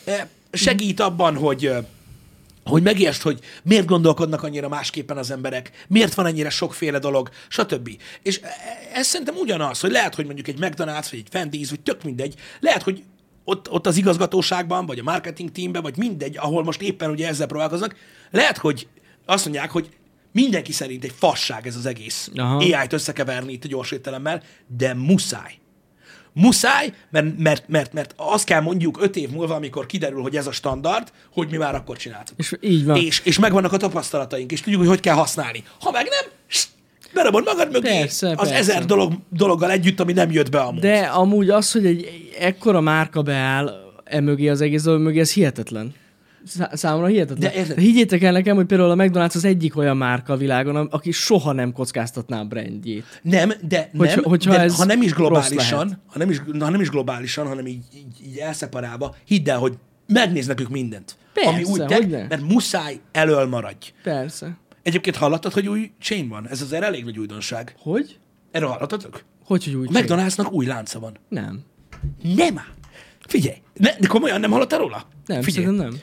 [0.05, 1.73] E, Segít abban, hogy
[2.65, 7.91] hogy megértsd, hogy miért gondolkodnak annyira másképpen az emberek, miért van ennyire sokféle dolog, stb.
[8.23, 8.49] És e-
[8.95, 12.35] ez szerintem ugyanaz, hogy lehet, hogy mondjuk egy McDonald's, vagy egy Wendy's, vagy tök mindegy,
[12.61, 13.03] lehet, hogy
[13.45, 17.47] ott, ott az igazgatóságban, vagy a marketing teamben, vagy mindegy, ahol most éppen ugye ezzel
[17.47, 17.97] próbálkoznak,
[18.31, 18.89] lehet, hogy
[19.27, 19.89] azt mondják, hogy
[20.33, 22.57] mindenki szerint egy fasság ez az egész Aha.
[22.57, 24.43] AI-t összekeverni itt a gyors étteremmel,
[24.77, 25.62] de muszáj.
[26.33, 30.47] Muszáj, mert, mert, mert, mert azt kell mondjuk öt év múlva, amikor kiderül, hogy ez
[30.47, 32.39] a standard, hogy mi már akkor csináltuk.
[32.39, 32.97] És így van.
[32.97, 35.65] És, és megvannak a tapasztalataink, és tudjuk, hogy hogy kell használni.
[35.81, 36.31] Ha meg nem,
[37.15, 38.55] berabod magad mögé Persze, az persze.
[38.55, 40.81] ezer dolog, dologgal együtt, ami nem jött be amúgy.
[40.81, 43.71] De amúgy az, hogy egy ekkora márka beáll
[44.05, 45.95] e mögé az egész dolog mögé, ez hihetetlen.
[46.47, 47.51] Szá- Számomra hihetetlen.
[47.51, 50.77] De érted- Higgyétek el nekem, hogy például a McDonald's az egyik olyan márka a világon,
[50.77, 53.05] aki soha nem kockáztatná a brandjét.
[53.23, 56.71] Nem, de, Hogyha- nem, hogyha de ez ha nem is globálisan, ha nem is, ha
[56.71, 59.75] nem is globálisan, hanem így, így, így elszeparálva, hidd el, hogy
[60.07, 61.17] megnéznek ők mindent.
[61.33, 62.27] Persze, ami úgy hogyne.
[62.29, 63.93] mert muszáj elől maradj.
[64.03, 64.57] Persze.
[64.83, 66.49] Egyébként hallottad, hogy új chain van?
[66.49, 67.75] Ez azért elég nagy újdonság.
[67.79, 68.19] Hogy?
[68.51, 69.25] Erről hallottatok?
[69.45, 71.17] Hogy, hogy úgy A McDonald'snak új lánca van.
[71.29, 71.61] Nem.
[72.37, 72.61] Nem.
[73.29, 75.07] Figyelj, ne, de komolyan nem hallottál róla?
[75.27, 75.97] Nem, Figyelj, nem.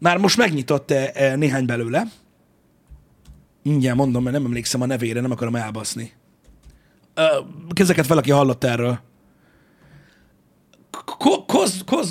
[0.00, 2.04] Már most megnyitott eh, néhány belőle.
[3.62, 6.12] Mindjárt mondom, mert nem emlékszem a nevére, nem akarom elbaszni.
[7.14, 7.40] Ö,
[7.74, 9.00] Ezeket valaki hallott erről.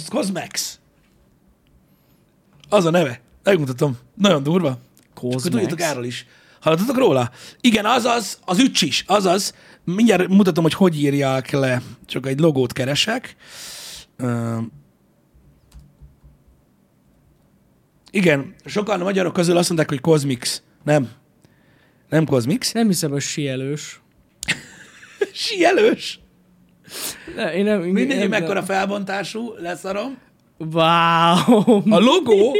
[0.10, 0.80] Kozmex.
[2.70, 3.22] Az a neve.
[3.44, 3.98] Megmutatom.
[4.16, 4.78] Nagyon durva.
[5.14, 5.44] Kozmex.
[5.44, 6.26] tudjátok erről is.
[6.62, 7.32] Hallottatok róla?
[7.62, 9.54] Igen, azaz, az ücsis, azaz.
[9.84, 11.82] Mindjárt mutatom, hogy hogy írják le.
[12.06, 13.36] Csak egy logót keresek.
[14.18, 14.58] Ö,
[18.12, 20.64] Igen, sokan a magyarok közül azt mondták, hogy Cosmix.
[20.84, 21.10] Nem.
[22.10, 22.72] Nem Cosmix.
[22.72, 24.02] Nem hiszem, hogy sielős.
[25.34, 26.20] Sielős.
[27.36, 30.18] Ne, én nem, Mindegy, hogy mekkora felbontású, leszarom.
[30.58, 30.82] Wow!
[31.90, 32.56] A logó,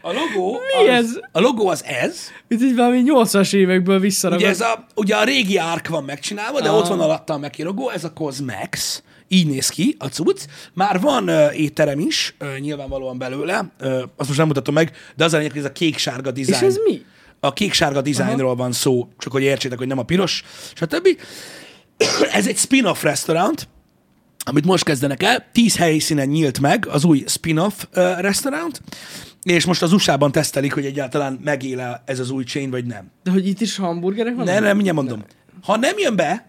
[0.00, 1.20] a logó, Mi az, ez?
[1.32, 2.18] A logó az ez.
[2.48, 4.42] Itt így valami 80-as évekből visszaragad.
[4.42, 6.76] Ugye, ez a, ugye a régi árk van megcsinálva, de Ah.
[6.76, 9.02] ott van alatta a megírogó, ez a Cosmex.
[9.28, 10.40] Így néz ki a cucc.
[10.72, 13.72] Már van uh, étterem is, uh, nyilvánvalóan belőle.
[13.80, 16.46] Uh, azt most nem mutatom meg, de az a lényeg, hogy ez a kék-sárga És
[16.46, 16.64] dizájn.
[16.64, 17.02] ez mi?
[17.40, 21.08] A kék-sárga dizájnról van szó, csak hogy értsétek, hogy nem a piros, stb.
[22.32, 23.68] Ez egy spin-off restaurant,
[24.38, 25.46] amit most kezdenek el.
[25.52, 28.80] Tíz helyszínen nyílt meg az új spin-off uh, restaurant,
[29.42, 33.10] és most az USA-ban tesztelik, hogy egyáltalán megél ez az új chain, vagy nem.
[33.22, 34.54] De hogy itt is hamburgerek vannak?
[34.54, 35.24] Ne, nem, mindjárt mondom.
[35.62, 36.46] Ha nem jön be,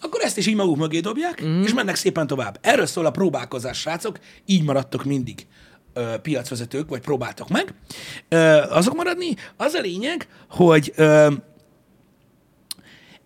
[0.00, 1.62] akkor ezt is így maguk mögé dobják, mm.
[1.62, 2.58] és mennek szépen tovább.
[2.62, 4.18] Erről szól a próbálkozás, srácok.
[4.46, 5.46] Így maradtok mindig
[5.92, 7.74] ö, piacvezetők, vagy próbáltok meg.
[8.28, 8.36] Ö,
[8.70, 9.34] azok maradni.
[9.56, 11.32] Az a lényeg, hogy ö,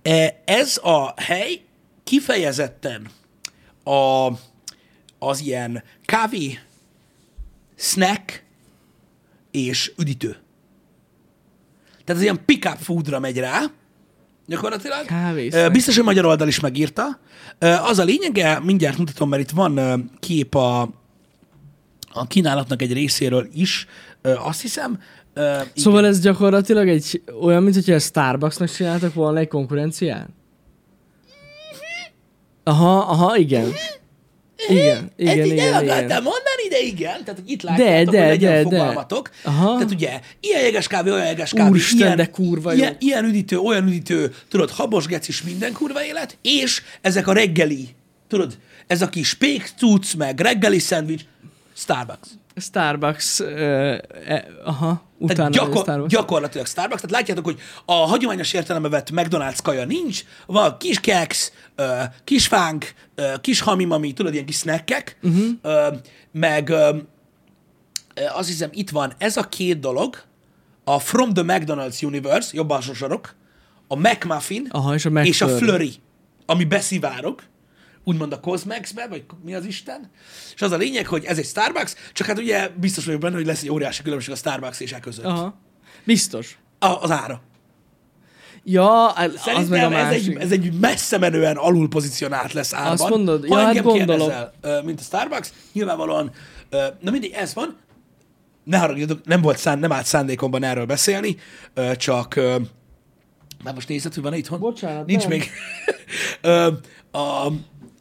[0.02, 1.60] e, ez a hely
[2.04, 3.10] kifejezetten
[3.84, 4.28] a,
[5.18, 6.58] az ilyen kávé,
[7.76, 8.44] snack
[9.50, 10.36] és üdítő.
[12.04, 13.62] Tehát az ilyen pick-up foodra megy rá,
[14.52, 15.04] gyakorlatilag.
[15.04, 15.72] Kávé, Ö, snack.
[15.72, 17.18] Biztos, hogy magyar oldal is megírta.
[17.88, 20.80] Az a lényege, mindjárt mutatom, mert itt van kép a,
[22.12, 23.86] a kínálatnak egy részéről is,
[24.22, 24.98] azt hiszem.
[25.34, 25.66] Ö, igen.
[25.74, 30.28] Szóval ez gyakorlatilag egy olyan, mint hogyha ezt Starbucksnak csináltak volna egy konkurencián?
[32.64, 33.72] Aha, aha, igen.
[34.68, 35.74] Igen, igen, Ezt így igen, igen.
[35.74, 37.24] akartam mondani, de igen.
[37.24, 38.62] Tehát, hogy itt látjátok, de, hogy legyen de, de.
[38.62, 39.30] fogalmatok.
[39.42, 39.74] Aha.
[39.74, 42.78] Tehát ugye, ilyen jeges kávé, olyan jeges kávé, Úristen, ilyen, de kurva jó.
[42.78, 47.88] ilyen, ilyen üdítő, olyan üdítő, tudod, habos is minden kurva élet, és ezek a reggeli,
[48.28, 51.22] tudod, ez a kis pék cucc, meg reggeli szendvics,
[51.76, 52.28] Starbucks.
[52.56, 53.96] Starbucks, uh,
[54.64, 56.12] aha, utána Tehát gyakor- Starbucks.
[56.12, 57.00] gyakorlatilag Starbucks.
[57.00, 62.46] Tehát látjátok, hogy a hagyományos értelembe vett McDonald's kaja nincs, van kis keks, ö, kis
[62.46, 65.96] fánk, ö, kis hamimami, tudod, ilyen kis snackek, uh-huh.
[66.32, 66.96] meg ö,
[68.14, 70.16] ö, azt hiszem itt van ez a két dolog,
[70.84, 73.34] a From the McDonald's Universe, jobb alsó sarok,
[73.88, 75.48] a McMuffin Aha, és a és a.
[75.48, 75.92] Flurry,
[76.46, 77.42] ami beszivárog,
[78.04, 80.10] úgymond a Cosmexbe, vagy mi az Isten,
[80.54, 83.46] és az a lényeg, hogy ez egy Starbucks, csak hát ugye biztos vagyok benne, hogy
[83.46, 85.24] lesz egy óriási különbség a Starbucks és e között.
[85.24, 85.54] Aha.
[86.04, 86.58] Biztos.
[86.78, 87.42] A, az ára.
[88.64, 90.36] Ja, az meg a Szerintem ez másik.
[90.36, 92.92] egy, ez egy messze menően alul pozícionált lesz árban.
[92.92, 93.46] Azt mondod?
[93.48, 94.06] Ha Ja, hát gondolom.
[94.28, 96.30] kérdezel, mint a Starbucks, nyilvánvalóan,
[97.00, 97.76] na mindig ez van,
[98.64, 101.36] ne haragudjatok, nem volt szán, nem állt szándékomban erről beszélni,
[101.96, 102.34] csak
[103.64, 104.58] Már most nézed, hogy van itthon?
[104.60, 105.30] Bocsánat, Nincs nem.
[105.30, 105.50] még.
[107.14, 107.46] A,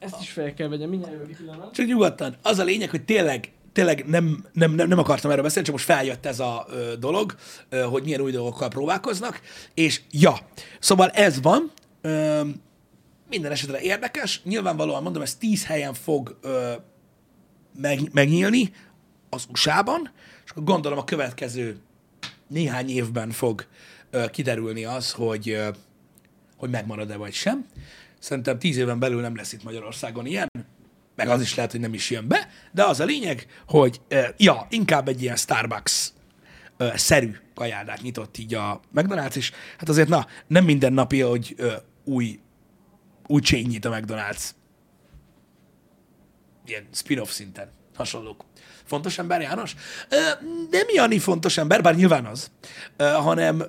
[0.02, 1.74] Ezt is fel kell vegyem, mindjárt pillanat.
[1.74, 2.36] csak nyugodtan.
[2.42, 5.88] Az a lényeg, hogy tényleg, tényleg nem, nem, nem, nem akartam erről beszélni, csak most
[5.88, 7.36] feljött ez a ö, dolog,
[7.70, 9.42] ö, hogy milyen új dolgokkal próbálkoznak,
[9.74, 10.38] és ja,
[10.80, 11.72] szóval ez van,
[12.02, 12.42] ö,
[13.30, 16.72] minden esetre érdekes, nyilvánvalóan mondom, ez 10 helyen fog ö,
[17.82, 18.74] meg, megnyílni
[19.30, 20.12] az USA-ban,
[20.46, 21.78] és akkor gondolom a következő
[22.48, 23.66] néhány évben fog
[24.10, 25.70] ö, kiderülni az, hogy, ö,
[26.58, 27.66] hogy megmarad-e vagy sem.
[28.22, 30.48] Szerintem tíz éven belül nem lesz itt Magyarországon ilyen,
[31.16, 34.02] meg az is lehet, hogy nem is jön be, de az a lényeg, hogy
[34.38, 36.12] ja, inkább egy ilyen Starbucks
[36.96, 41.56] szerű kajádát nyitott így a McDonald's, és hát azért na, nem minden napi, hogy
[42.04, 42.40] új,
[43.28, 44.50] új chain nyit a McDonald's.
[46.66, 48.46] Ilyen spin-off szinten, hasonlók.
[48.84, 49.76] Fontos ember János?
[50.70, 52.52] Nem Jani fontos ember, bár nyilván az,
[52.98, 53.64] hanem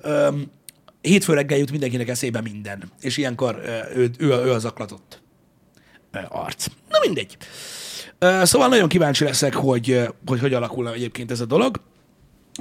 [1.03, 3.61] hétfő reggel jut mindenkinek eszébe minden, és ilyenkor
[3.95, 5.21] ő, ő, ő az aklatott
[6.29, 6.67] arc.
[6.89, 7.37] Na mindegy.
[8.43, 11.81] Szóval nagyon kíváncsi leszek, hogy hogy, hogy alakulna egyébként ez a dolog.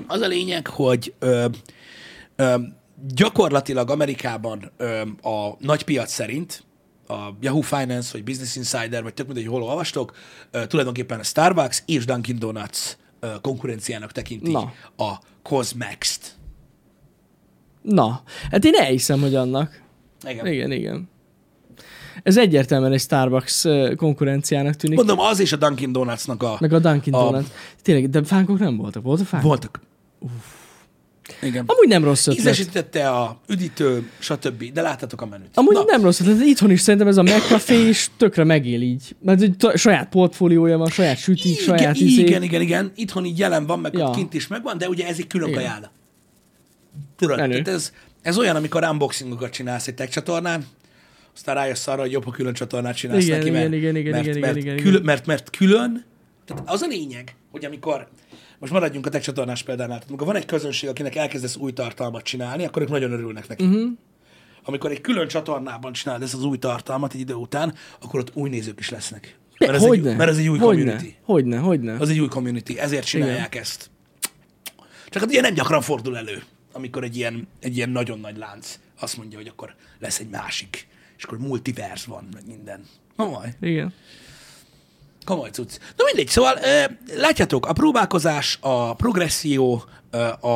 [0.07, 1.47] Az a lényeg, hogy ö,
[2.37, 2.55] ö,
[3.15, 6.65] gyakorlatilag Amerikában ö, a nagy piac szerint
[7.09, 10.17] a Yahoo Finance, vagy Business Insider, vagy tök mindegy, hol olvastok,
[10.51, 14.73] ö, tulajdonképpen a Starbucks és Dunkin' Donuts ö, konkurenciának tekinti Na.
[14.97, 16.41] a Cosmax-t.
[17.83, 19.81] Na, hát én elhiszem, hogy annak.
[20.29, 20.47] Igen.
[20.47, 21.09] Igen, igen.
[22.23, 23.65] Ez egyértelműen egy Starbucks
[23.97, 24.97] konkurenciának tűnik.
[24.97, 26.57] Mondom, az és a Dunkin' Donutsnak a...
[26.61, 27.47] Meg a Dunkin' A- Donuts.
[27.83, 29.03] Tényleg, de fánkok nem voltak.
[29.03, 29.49] Voltak fánkok?
[29.49, 29.81] Voltak.
[31.43, 31.65] Igen.
[31.67, 32.39] Amúgy nem rossz ötlet.
[32.39, 34.73] Ízesítette a üdítő, stb.
[34.73, 35.49] De láttátok a menüt.
[35.55, 36.41] Amúgy Na, nem rossz ötlet.
[36.41, 39.17] Itthon is szerintem ez a McCafe is tökre megél így.
[39.23, 42.21] Mert egy t- saját portfóliója van, saját sütik, igen, saját izé.
[42.23, 42.93] igen, igen, igen.
[42.95, 44.11] Itthon így jelen van, meg Ja.
[44.11, 45.63] kint is megvan, de ugye ez egy külön Igen.
[47.23, 47.63] Tudod, Menő.
[47.63, 47.93] tehát ez,
[48.23, 50.65] ez olyan, amikor unboxingokat csinálsz egy tech csatornán,
[51.35, 54.27] aztán rájössz arra, hogy jobb, ha külön csatornát csinálsz Igen, neki, mert, igen, igen, mert,
[54.27, 56.05] igen, mert, igen, igen, külön, mert, mert külön,
[56.45, 58.09] tehát az a lényeg, hogy amikor,
[58.59, 62.23] most maradjunk a tech csatornás példánál, tehát amikor van egy közönség, akinek elkezdesz új tartalmat
[62.23, 63.65] csinálni, akkor ők nagyon örülnek neki.
[63.65, 63.91] Uh-huh.
[64.65, 68.51] Amikor egy külön csatornában csinálod ezt az új tartalmat egy idő után, akkor ott új
[68.51, 69.37] nézők is lesznek.
[69.59, 70.15] Mert ez, egy, Hogyne?
[70.15, 70.85] mert ez egy új Hogyne?
[70.85, 71.15] community.
[71.23, 71.97] Hogyne, hogyne.
[71.99, 73.63] Az egy új community, ezért csinálják Igen.
[73.63, 73.91] ezt.
[75.09, 76.43] Csak hát ilyen nem gyakran fordul elő,
[76.73, 80.87] amikor egy ilyen, egy ilyen nagyon nagy lánc azt mondja, hogy akkor lesz egy másik,
[81.17, 82.87] és akkor multivers van, meg minden.
[83.17, 83.93] Komoly, Igen.
[85.25, 85.79] komoly cucc.
[85.97, 86.59] Na mindegy, szóval
[87.17, 89.85] látjátok, a próbálkozás, a progresszió,
[90.41, 90.47] a,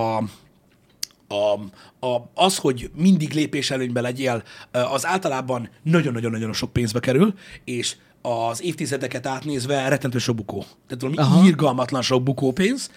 [1.29, 1.53] a,
[2.01, 8.62] a, az, hogy mindig lépés előnybe legyél, az általában nagyon-nagyon-nagyon sok pénzbe kerül, és az
[8.62, 10.64] évtizedeket átnézve rettentő sok bukó.
[10.87, 11.47] Tehát valami Aha.
[11.47, 12.91] Irgalmatlan sok bukópénz,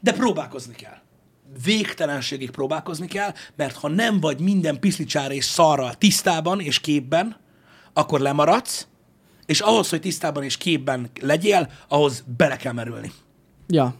[0.00, 0.98] de próbálkozni kell.
[1.64, 7.36] Végtelenségig próbálkozni kell, mert ha nem vagy minden piszlicsár és szarral tisztában és képben,
[7.92, 8.86] akkor lemaradsz,
[9.46, 13.12] és ahhoz, hogy tisztában és képben legyél, ahhoz bele kell merülni.
[13.68, 13.94] Ja.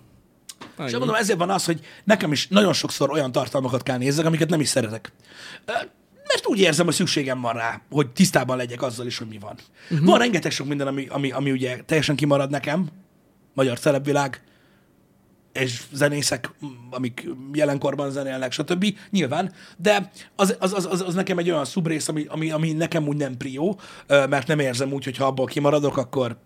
[0.87, 4.49] És mondom, ezért van az, hogy nekem is nagyon sokszor olyan tartalmakat kell nézzek, amiket
[4.49, 5.13] nem is szeretek.
[6.27, 9.57] Mert úgy érzem, hogy szükségem van rá, hogy tisztában legyek azzal is, hogy mi van.
[9.91, 10.07] Uh-huh.
[10.07, 12.89] Van rengeteg sok minden, ami, ami, ami ugye teljesen kimarad nekem,
[13.55, 14.43] magyar celebvilág,
[15.61, 16.51] és zenészek,
[16.91, 18.87] amik jelenkorban zenélnek, stb.
[19.11, 23.09] Nyilván, de az, az, az, az, az nekem egy olyan szubrész, ami, ami, ami nekem
[23.09, 26.37] úgy nem prió, mert nem érzem úgy, hogy ha abból kimaradok, akkor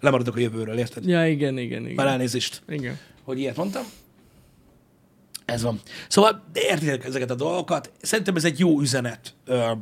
[0.00, 1.06] lemaradok a jövőről, érted?
[1.06, 1.94] Ja, igen, igen, igen.
[1.94, 2.98] Már elnézést Igen.
[3.24, 3.82] hogy ilyet mondtam.
[5.44, 5.80] Ez van.
[6.08, 7.92] Szóval értitek ezeket a dolgokat.
[8.02, 9.72] Szerintem ez egy jó üzenet ö,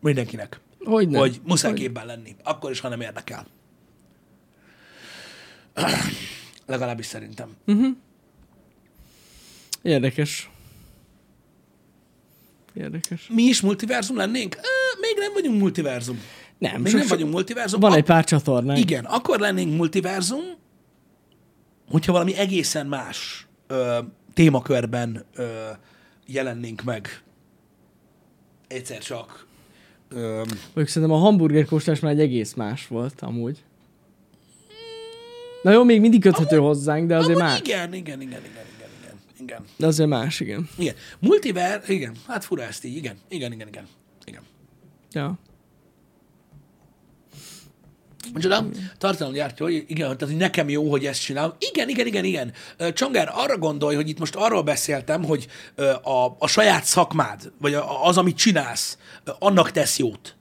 [0.00, 1.18] mindenkinek, Hogyne.
[1.18, 2.36] hogy muszáj Hogy- képben lenni.
[2.42, 3.46] Akkor is, ha nem érdekel.
[6.66, 7.56] Legalábbis szerintem.
[9.82, 10.50] Érdekes.
[12.74, 13.28] Érdekes.
[13.28, 14.54] Mi is multiverzum lennénk?
[14.56, 16.20] Ö, még nem vagyunk multiverzum.
[16.58, 17.80] Nem, Még nem vagyunk multiverzum.
[17.80, 18.78] Van Ak- egy pár csatornánk.
[18.78, 20.42] Igen, akkor lennénk multiverzum,
[21.90, 23.98] hogyha valami egészen más ö,
[24.34, 25.68] témakörben ö,
[26.26, 27.22] jelennénk meg.
[28.68, 29.46] Egyszer csak.
[30.08, 33.62] Ö, Mondjuk szerintem a hamburger kóstolás már egy egész más volt, amúgy.
[35.64, 37.58] Na jó, még mindig köthető hozzánk, de azért amúgy más.
[37.58, 39.64] igen, igen, igen, igen, igen, igen, igen.
[39.76, 40.68] De azért más, igen.
[40.78, 40.94] Igen.
[41.18, 43.86] Multiver, igen, hát fura ezt így, igen, igen, igen, igen.
[44.24, 44.42] igen.
[45.12, 45.38] Ja.
[48.34, 48.64] Micsoda?
[48.98, 51.52] Tartalomgyártó, hogy igen, tehát hogy nekem jó, hogy ezt csinálom.
[51.58, 52.52] Igen, igen, igen, igen.
[52.92, 55.46] Csongár, arra gondolj, hogy itt most arról beszéltem, hogy
[56.02, 58.98] a, a saját szakmád, vagy az, amit csinálsz,
[59.38, 60.36] annak tesz jót.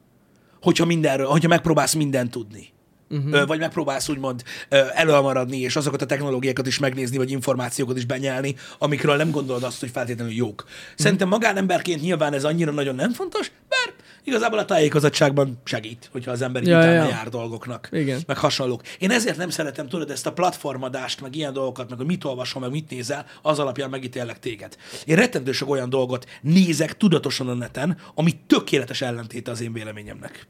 [0.62, 2.73] Hogyha mindenről, hogyha megpróbálsz mindent tudni.
[3.14, 3.48] Uh-huh.
[3.48, 8.56] vagy megpróbálsz úgymond ö, elölmaradni, és azokat a technológiákat is megnézni, vagy információkat is benyelni,
[8.78, 10.66] amikről nem gondolod azt, hogy feltétlenül jók.
[10.96, 16.42] Szerintem magánemberként nyilván ez annyira nagyon nem fontos, mert igazából a tájékozottságban segít, hogyha az
[16.42, 17.10] ember ja, utána ja.
[17.10, 18.22] jár dolgoknak, Igen.
[18.28, 18.82] meg hasonlók.
[19.00, 22.62] Én ezért nem szeretem, tudod, ezt a platformadást, meg ilyen dolgokat, meg hogy mit olvasom,
[22.62, 24.78] meg mit nézel, az alapján megítélek téged.
[25.06, 30.48] Én rettentő sok olyan dolgot nézek tudatosan a neten, ami tökéletes ellentéte az én véleményemnek.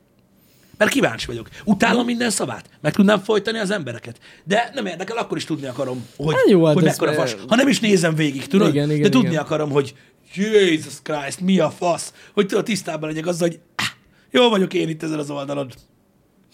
[0.84, 1.50] Mert kíváncsi vagyok.
[1.66, 2.70] Utálom minden szavát.
[2.82, 4.20] Meg tudnám folytani az embereket.
[4.44, 7.36] De nem érdekel, akkor is tudni akarom, hogy, Hát jó, hát hogy mekkora fas.
[7.48, 8.68] Ha nem is nézem végig, tudod?
[8.68, 9.42] Igen, igen, de tudni igen.
[9.42, 9.96] akarom, hogy
[10.34, 12.14] Jesus Christ, mi a fasz.
[12.34, 13.86] Hogy tudod, tisztában legyek azzal, hogy ah,
[14.32, 15.72] jó vagyok én itt ezen az oldalon.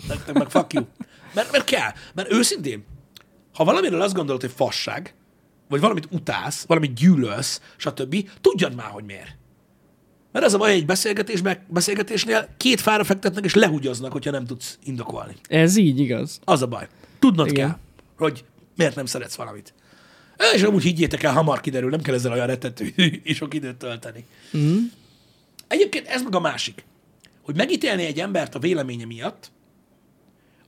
[0.08, 0.86] Nektek meg fuck you.
[1.34, 1.92] Mert, mert kell.
[2.14, 2.86] Mert őszintén,
[3.54, 5.14] ha valamiről azt gondolod, hogy fasság,
[5.70, 9.38] vagy valamit utálsz, valamit gyűlölsz, stb., tudjad már, hogy miért.
[10.32, 14.78] Mert az a baj egy beszélgetésben, beszélgetésnél két fára fektetnek és lehugyoznak, hogyha nem tudsz
[14.84, 15.36] indokolni.
[15.48, 16.40] Ez így igaz.
[16.44, 16.88] Az a baj.
[17.20, 17.68] Tudnod Igen.
[17.68, 17.78] kell,
[18.18, 18.44] hogy
[18.76, 19.74] miért nem szeretsz valamit.
[20.54, 24.26] És amúgy higgyétek el, hamar kiderül, nem kell ezzel olyan rettető és sok időt tölteni.
[24.58, 24.78] Mm.
[25.68, 26.86] Egyébként ez meg a másik,
[27.42, 29.52] hogy megítélni egy embert a véleménye miatt,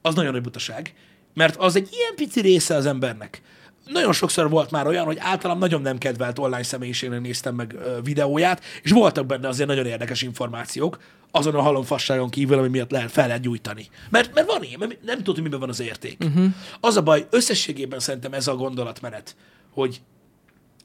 [0.01, 0.93] az nagyon nagy butaság,
[1.33, 3.41] mert az egy ilyen pici része az embernek.
[3.85, 8.63] Nagyon sokszor volt már olyan, hogy általam nagyon nem kedvelt online személyiségnek néztem meg videóját,
[8.83, 10.97] és voltak benne azért nagyon érdekes információk,
[11.31, 13.87] azon a halomfasságon kívül, ami miatt lehet, fel lehet gyújtani.
[14.09, 16.17] Mert, mert van ilyen, mert nem tudod, hogy miben van az érték.
[16.23, 16.45] Uh-huh.
[16.79, 19.35] Az a baj, összességében szerintem ez a gondolatmenet,
[19.73, 20.01] hogy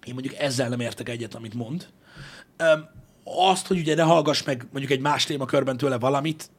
[0.05, 1.87] én mondjuk ezzel nem értek egyet, amit mond.
[2.57, 2.89] Öm,
[3.25, 6.51] azt, hogy ugye ne hallgass meg mondjuk egy más témakörben tőle valamit,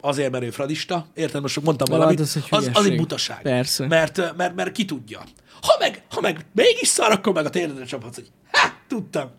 [0.00, 1.40] azért, mert ő fradista, érted?
[1.40, 3.42] Most mondtam valamit, hát az egy az, az egy butaság.
[3.42, 3.86] Persze.
[3.86, 5.20] Mert, mert, mert ki tudja.
[5.60, 9.30] Ha meg, ha meg mégis szar, akkor meg a térdedre csaphatsz, hogy ha, tudtam,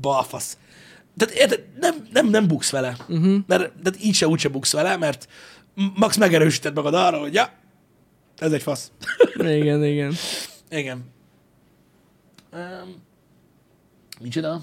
[0.00, 0.58] balfasz.
[1.16, 2.96] Tehát érted, nem, nem, nem buksz vele.
[3.08, 3.38] Uh-huh.
[3.46, 5.28] Mert tehát így se úgyse buksz vele, mert
[5.94, 7.52] max megerősíted magad arra, hogy ja,
[8.38, 8.90] ez egy fasz.
[9.38, 10.14] Igen, igen.
[10.70, 11.04] Igen.
[12.52, 13.02] Um,
[14.20, 14.62] micsoda?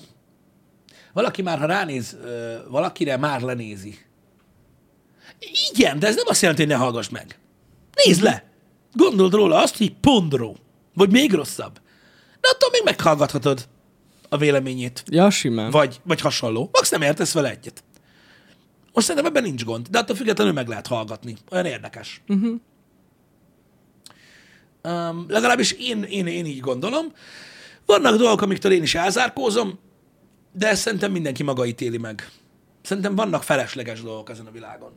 [1.14, 3.98] Valaki már, ha ránéz ö, valakire, már lenézi.
[5.72, 7.40] Igen, de ez nem azt jelenti, hogy ne hallgass meg.
[8.06, 8.52] Nézd le!
[8.94, 10.58] Gondold róla azt, hogy pondró.
[10.94, 11.82] Vagy még rosszabb.
[12.42, 13.68] De attól még meghallgathatod
[14.30, 15.04] a véleményét.
[15.08, 15.72] Ja, simán.
[15.72, 16.70] Vagy, vagy hasonló.
[16.72, 17.84] Max nem értesz vele egyet.
[18.94, 21.36] Most szerintem ebben nincs gond, de attól függetlenül meg lehet hallgatni.
[21.52, 22.22] Olyan érdekes.
[22.28, 22.60] Uh-huh.
[24.84, 27.14] Um, legalábbis én, én, én így gondolom.
[27.86, 29.80] Vannak dolgok, amiktől én is elzárkózom,
[30.52, 32.32] de szerintem mindenki maga ítéli meg.
[32.82, 34.92] Szerintem vannak felesleges dolgok ezen a világon,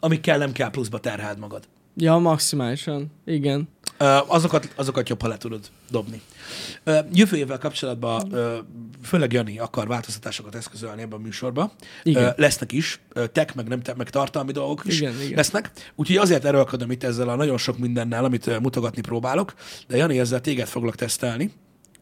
[0.00, 1.64] amikkel nem kell pluszba terheld magad.
[1.96, 3.12] Ja, maximálisan.
[3.26, 3.68] Igen.
[4.26, 6.20] Azokat, azokat jobb, ha le tudod dobni.
[6.84, 8.34] Ö, jövő évvel kapcsolatban
[9.02, 11.70] főleg Jani akar változtatásokat eszközölni ebben a műsorban.
[12.02, 12.34] Igen.
[12.36, 13.00] Lesznek is,
[13.32, 15.36] tech, meg nem tech, meg tartalmi dolgok is Igen, igen.
[15.36, 15.70] lesznek.
[15.94, 19.54] Úgyhogy azért erőlködöm itt ezzel a nagyon sok mindennel, amit mutogatni próbálok,
[19.88, 21.52] de Jani, ezzel téged foglak tesztelni,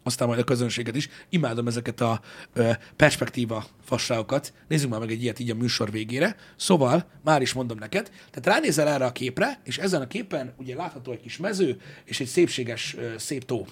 [0.05, 1.09] aztán majd a közönséget is.
[1.29, 2.21] Imádom ezeket a
[2.53, 4.53] ö, perspektíva fasságokat.
[4.69, 6.37] Nézzük már meg egy ilyet így a műsor végére.
[6.57, 10.75] Szóval, már is mondom neked, tehát ránézel erre a képre, és ezen a képen ugye
[10.75, 13.67] látható egy kis mező, és egy szépséges, ö, szép tó.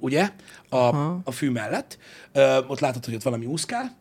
[0.00, 0.30] Ugye?
[0.68, 0.76] A,
[1.24, 1.98] a fű mellett.
[2.32, 3.96] Ö, ott látod, hogy ott valami úszkál,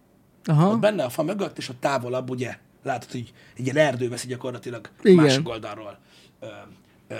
[0.45, 0.69] Aha.
[0.69, 4.27] ott benne a fa mögött, és ott távolabb, ugye, látod, hogy egy ilyen erdő veszi
[4.27, 5.23] gyakorlatilag Igen.
[5.23, 5.99] másik oldalról.
[6.39, 6.47] Ö,
[7.07, 7.15] ö,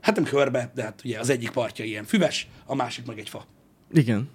[0.00, 3.28] hát nem körbe, de hát ugye az egyik partja ilyen füves, a másik meg egy
[3.28, 3.44] fa.
[3.92, 4.28] Igen.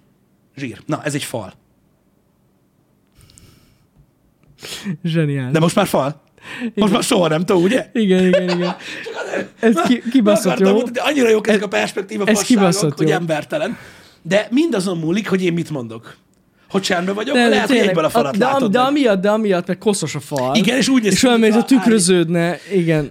[0.56, 0.82] Zsír.
[0.86, 1.52] Na, ez egy fal.
[5.04, 5.52] Zseniális.
[5.52, 6.22] De most már fal?
[6.74, 7.90] Most már soha nem tudom, ugye?
[7.92, 8.76] Igen, igen, igen.
[9.60, 10.72] Ez ki, kibaszott jó.
[10.72, 13.14] mutatni, annyira jók ezek a perspektíva ez kibaszott hogy jó.
[13.14, 13.76] embertelen.
[14.22, 16.16] De mindazon múlik, hogy én mit mondok.
[16.70, 18.78] Hogy csendben vagyok, De, de, de, lehet, hogy tényleg, egyből a falat de, látod de,
[18.78, 18.88] meg.
[18.88, 20.54] amiatt, de amiatt, meg koszos a fal.
[20.54, 22.58] Igen, és úgy néz És ki, olyan, mint mint a ha tükröződne.
[22.72, 23.10] Igen.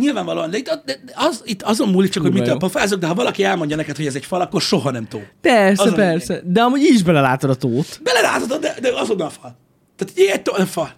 [0.00, 3.14] Nyilvánvalóan, de itt, de az, itt azon múlik csak, hogy Kurva mitől pofázok, de ha
[3.14, 5.20] valaki elmondja neked, hogy ez egy fal, akkor soha nem tó.
[5.40, 6.40] Persze, Az a persze.
[6.44, 8.00] De amúgy így is belelátod a tót.
[8.02, 9.56] Belerázod, de, de azonnal a fal.
[9.96, 10.90] Tehát egy, egy tó, egy fal.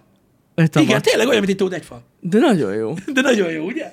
[0.55, 2.03] Egy Igen, tényleg olyan, mint egy tó, egy fal.
[2.19, 2.93] De nagyon jó.
[3.13, 3.91] De nagyon jó, ugye?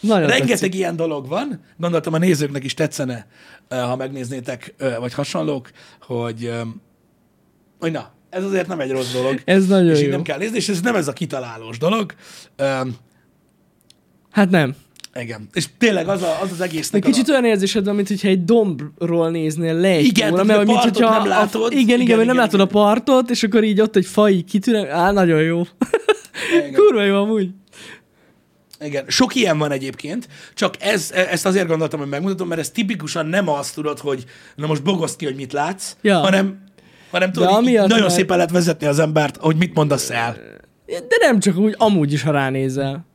[0.00, 0.74] Nagyon Rengeteg tetszik.
[0.74, 1.60] ilyen dolog van.
[1.76, 3.26] Gondoltam, a nézőknek is tetszene,
[3.68, 5.70] ha megnéznétek, vagy hasonlók,
[6.00, 6.52] hogy,
[7.78, 9.40] hogy na, ez azért nem egy rossz dolog.
[9.44, 10.10] Ez nagyon és így jó.
[10.10, 12.14] nem kell nézni, és ez nem ez a kitalálós dolog.
[14.30, 14.74] Hát nem.
[15.14, 15.48] igen.
[15.52, 17.32] És tényleg az a, az, az De egésznek kicsit a...
[17.32, 20.78] olyan érzésed van, mint hogyha egy dombról néznél le egy Igen, tehát mert a mint
[20.78, 21.72] hogyha nem a- látod.
[21.72, 22.66] igen, igen, Igen, mert nem igen, látod igen.
[22.66, 24.90] a partot, és akkor így ott egy fa így kitűnő.
[24.90, 25.62] Á, nagyon jó.
[26.58, 26.72] Igen.
[26.80, 27.48] Kurva jó amúgy.
[28.80, 33.26] Igen, sok ilyen van egyébként, csak ez, ezt azért gondoltam, hogy megmutatom, mert ez tipikusan
[33.26, 34.24] nem azt tudod, hogy
[34.56, 36.18] na most bogozd ki, hogy mit látsz, Ja.
[36.18, 36.58] hanem,
[37.10, 40.36] hanem tudod, így, nagyon már- szépen lehet vezetni az embert, hogy mit mondasz el.
[40.86, 43.06] De nem csak úgy, amúgy is, ha ránézel.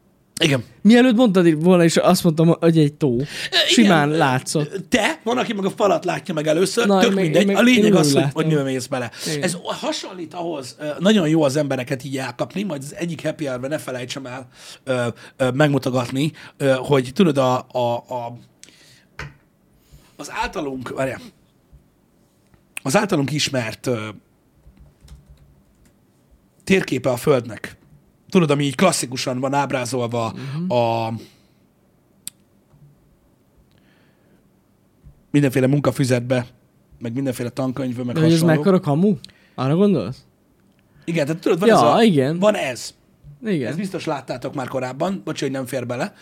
[0.44, 0.64] Igen.
[0.82, 3.18] Mielőtt mondtad volna, és azt mondtam, hogy egy tó.
[3.68, 4.18] Simán Igen.
[4.20, 4.90] látszott.
[4.90, 7.46] Te, van, aki meg a falat látja meg először, Na, tök meg- mindegy.
[7.46, 9.12] meg- a lényeg én az, hogy, hogy mivel mész bele.
[9.28, 9.42] Igen.
[9.44, 13.78] Ez hasonlít ahhoz, nagyon jó az embereket így elkapni, majd az egyik happy hour ne
[13.78, 14.48] felejtsem el
[14.84, 18.38] ö, ö, megmutogatni, ö, hogy tudod, a, a, a
[20.16, 21.20] az általunk, várjál,
[22.84, 24.08] az általunk ismert ö,
[26.64, 27.78] térképe a Földnek.
[28.34, 30.78] Tudod, ami így klasszikusan van ábrázolva uh-huh.
[30.78, 31.14] a
[35.32, 36.46] mindenféle munkafüzetbe,
[37.00, 38.56] meg mindenféle tankönyvbe, meg De hogy ez hasonló.
[38.56, 39.16] mekkora kamu?
[39.56, 40.26] Arra gondolsz?
[41.06, 42.40] Igen, tehát tudod, van Ja, ez a, igen.
[42.40, 42.94] Van ez.
[43.46, 43.68] Igen.
[43.68, 46.14] Ezt biztos láttátok már korábban, bocs, hogy nem fér bele.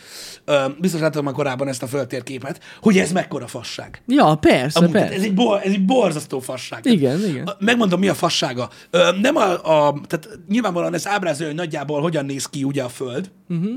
[0.45, 4.01] Ö, biztos láttátok már korábban ezt a földtérképet, hogy ez mekkora fasság.
[4.07, 5.23] Ja, persze, Amúgy, tehát persze.
[5.23, 6.81] ez, egy bor, ez egy borzasztó fasság.
[6.81, 7.47] Tehát, Igen, igen.
[7.47, 8.69] a- Megmondom, mi a fassága.
[8.89, 9.51] Ö, nem a,
[9.87, 13.71] a, tehát nyilvánvalóan ez ábrázolja, hogy nagyjából hogyan néz ki ugye a Föld, Uh-huh.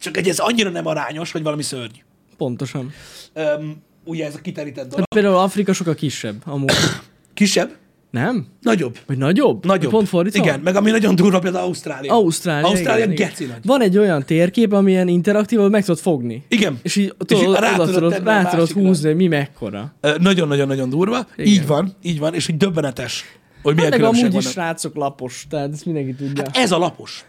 [0.00, 1.94] csak egy ez annyira nem arányos, hogy valami szörny.
[2.36, 2.92] Pontosan.
[3.32, 4.98] Öm, ugye ez a kiterített dolog.
[4.98, 6.72] Hát például Afrika sokkal kisebb, amúgy.
[7.34, 7.70] Kisebb,
[8.10, 8.46] Nem?
[8.60, 8.98] nagyobb.
[9.06, 9.66] Vagy nagyobb?
[9.66, 9.90] Nagyobb.
[9.90, 10.42] Pont fordítva?
[10.42, 12.12] Igen, meg ami nagyon durva, például Ausztrália.
[12.12, 12.68] Ausztrália.
[12.68, 13.28] Ausztrália igen, igen.
[13.28, 13.58] geci nagy.
[13.64, 16.44] Van egy olyan térkép, amilyen interaktív, ahol meg tudod fogni.
[16.48, 16.78] Igen.
[16.82, 19.94] És így És tudod, így rá tudod tudod, rá tudod húzni, hogy mi mekkora.
[20.18, 21.26] Nagyon-nagyon-nagyon durva.
[21.36, 21.52] Igen.
[21.52, 23.24] Így van, így van, és hogy döbbenetes,
[23.62, 26.44] hogy milyen Hát amúgy is srácok lapos, tehát ezt mindenki tudja.
[26.52, 27.24] Ez a lapos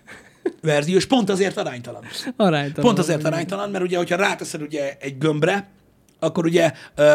[0.61, 2.03] verzió, és pont azért aránytalan.
[2.35, 2.85] Aránytalan.
[2.85, 5.69] Pont azért aránytalan, mert ugye, hogyha ráteszed ugye egy gömbre,
[6.19, 6.71] akkor ugye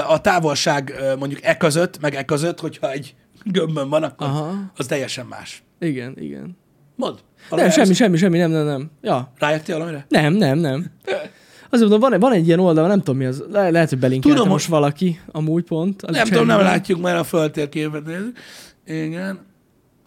[0.08, 3.14] a távolság mondjuk e között, meg e között, hogyha egy
[3.52, 4.52] gömbön van, akkor Aha.
[4.76, 5.62] az teljesen más.
[5.80, 6.56] Igen, igen.
[6.96, 7.18] Mond.
[7.50, 8.90] Nem, semmi, semmi, semmi, nem, nem, nem.
[9.02, 10.06] Ja, Rájöttél valamire?
[10.08, 10.86] nem, nem, nem.
[11.70, 14.36] Azért mondom, van, van egy ilyen oldal, nem tudom mi az, le, lehet, hogy belinkelte
[14.36, 16.02] Tudom, most valaki, amúgy pont.
[16.02, 18.04] a Nem tudom, nem látjuk már a földtérképet.
[18.04, 18.38] nézzük.
[18.86, 19.34] Igen.
[19.34, 19.42] De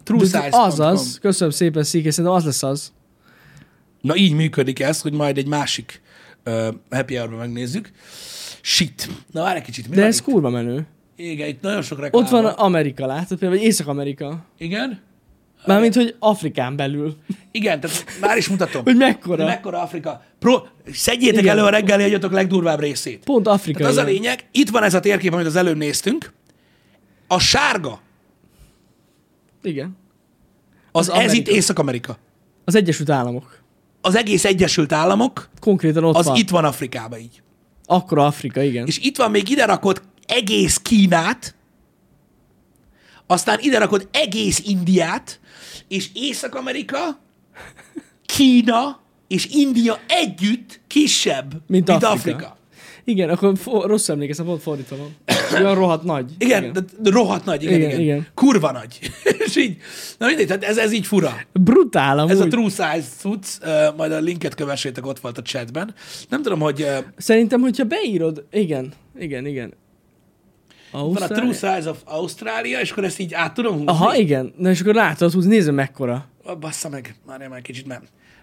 [0.04, 0.60] TrueSize.com.
[0.60, 2.92] Az az, köszönöm szépen, Székés, szerintem az lesz az.
[4.00, 6.02] Na így működik ez, hogy majd egy másik
[6.46, 7.90] uh, happy hour megnézzük.
[8.60, 9.08] Shit.
[9.32, 9.88] Na várj egy kicsit.
[9.88, 10.22] Mi De ez itt?
[10.24, 10.86] kurva menő.
[11.20, 14.44] Igen, itt nagyon sok reklám Ott van Amerika, látod például, vagy Észak-Amerika.
[14.58, 15.00] Igen?
[15.66, 17.16] Mármint, hogy Afrikán belül.
[17.50, 18.82] Igen, tehát már is mutatom.
[18.84, 19.44] Hogy mekkora.
[19.44, 20.22] Mekkora Afrika.
[20.38, 20.62] Pro,
[20.92, 21.56] szedjétek Igen.
[21.58, 23.24] elő a reggeli egyatok legdurvább részét.
[23.24, 23.78] Pont Afrika.
[23.78, 26.32] Tehát az a lényeg, itt van ez a térkép, amit az előbb néztünk.
[27.26, 28.00] A sárga,
[29.62, 29.96] Igen.
[30.92, 32.18] az, Az ez itt Észak-Amerika.
[32.64, 33.58] Az Egyesült Államok.
[34.00, 36.36] Az egész Egyesült Államok, Konkrétan ott az van.
[36.36, 37.42] itt van Afrikában így.
[37.86, 38.86] Akkora Afrika, igen.
[38.86, 41.54] És itt van még ide rakott egész Kínát,
[43.26, 45.40] aztán ide rakott egész Indiát,
[45.88, 46.98] és Észak-Amerika,
[48.26, 52.10] Kína és India együtt kisebb, Mint mint Afrika.
[52.10, 52.58] Afrika.
[53.04, 55.16] Igen, akkor fo- rossz emlékeztem, pont fordítva van.
[55.54, 56.30] Olyan rohadt nagy.
[56.38, 56.86] Igen, igen.
[56.98, 58.16] De rohadt nagy, igen, igen, Igen, igen.
[58.16, 58.26] igen.
[58.34, 58.98] Kurva nagy.
[59.46, 59.76] és így,
[60.18, 61.36] na mindegy, tehát ez, ez így fura.
[61.52, 62.30] Brutál amúgy.
[62.30, 65.94] Ez a true size cucc, uh, majd a linket kövessétek, ott volt a chatben.
[66.28, 69.72] Nem tudom, hogy uh, Szerintem, hogyha beírod, igen, igen, igen.
[70.90, 73.86] Van a true size of Ausztrália, és akkor ezt így át tudom húzni.
[73.86, 74.52] Aha, igen.
[74.56, 76.24] Na és akkor látod, húzni, nézd mekkora.
[76.44, 78.02] Oh, bassza meg, már már kicsit nem.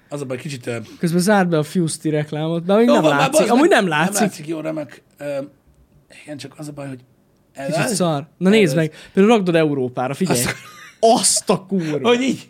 [0.10, 0.66] Az a baj, kicsit...
[0.66, 3.52] Uh, Közben zárd be a Fusty reklámot, de amúgy Jó, nem van, látszik.
[3.52, 3.80] Amúgy meg.
[3.80, 4.14] nem látszik.
[4.14, 5.02] Nem látszik, jó, remek.
[5.20, 5.28] Uh,
[6.24, 7.00] igen, csak az a baj, hogy...
[7.54, 8.28] Ez, Kicsit szar.
[8.38, 10.40] Na nézd meg, például rakdod Európára, figyelj.
[10.40, 10.56] Azt-
[11.00, 12.08] Azt a kurva.
[12.08, 12.50] Hogy így?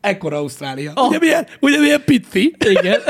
[0.00, 0.92] Ekkora Ausztrália.
[0.94, 1.08] Ah.
[1.08, 2.54] Ugye milyen, ugye milyen pici?
[2.68, 3.00] Igen.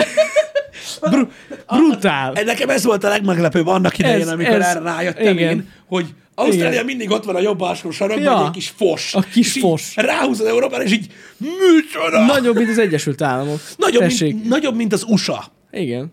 [0.98, 1.30] Bru-
[1.66, 2.32] brutál.
[2.44, 5.50] Nekem ez volt a legmeglepőbb annak idején, Ez- amikor ez- erre rájöttem igen.
[5.50, 6.84] én, hogy Ausztrália Igen.
[6.84, 8.44] mindig ott van a jobb alsó sarokban, Ja.
[8.44, 9.14] egy kis fos.
[9.14, 9.92] A kis És fos.
[9.96, 12.24] Ráhúzod Európára, és így műcsoda!
[12.24, 13.60] Nagyobb, mint az Egyesült Államok.
[13.76, 14.34] nagyobb, Tessék.
[14.34, 15.44] mint, nagyobb, mint az USA.
[15.70, 16.12] Igen.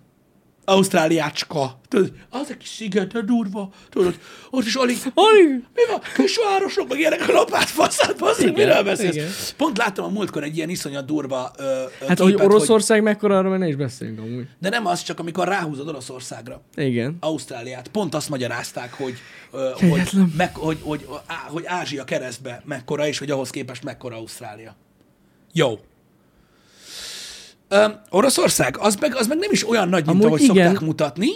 [0.69, 1.79] Ausztráliácska.
[1.87, 3.69] Tudod, az egy kis sziget, de durva.
[3.89, 4.97] Tudod, ott is alig...
[5.13, 5.47] Alig.
[5.49, 6.01] Mi van?
[6.15, 9.15] Kisvárosok, meg ilyenek a lopát faszát, Igen, miről beszélsz?
[9.15, 9.29] igen.
[9.57, 11.63] Pont láttam a múltkor egy ilyen iszonyat durva ö,
[12.01, 14.47] ö, Hát, hogy képet, Oroszország mekkora, arra ne is beszéljünk amúgy.
[14.59, 16.61] De nem az, csak amikor ráhúzod Oroszországra.
[16.75, 17.17] Igen.
[17.19, 17.87] Ausztráliát.
[17.87, 19.13] Pont azt magyarázták, hogy,
[19.51, 24.15] ö, hogy, meg, hogy, hogy, á, hogy Ázsia keresztbe mekkora, és hogy ahhoz képest mekkora
[24.15, 24.75] Ausztrália.
[25.53, 25.79] Jó.
[27.69, 30.55] Ö, Oroszország, az meg, az meg nem is olyan nagy, mint Amúgy ahogy igen.
[30.55, 31.29] szokták mutatni,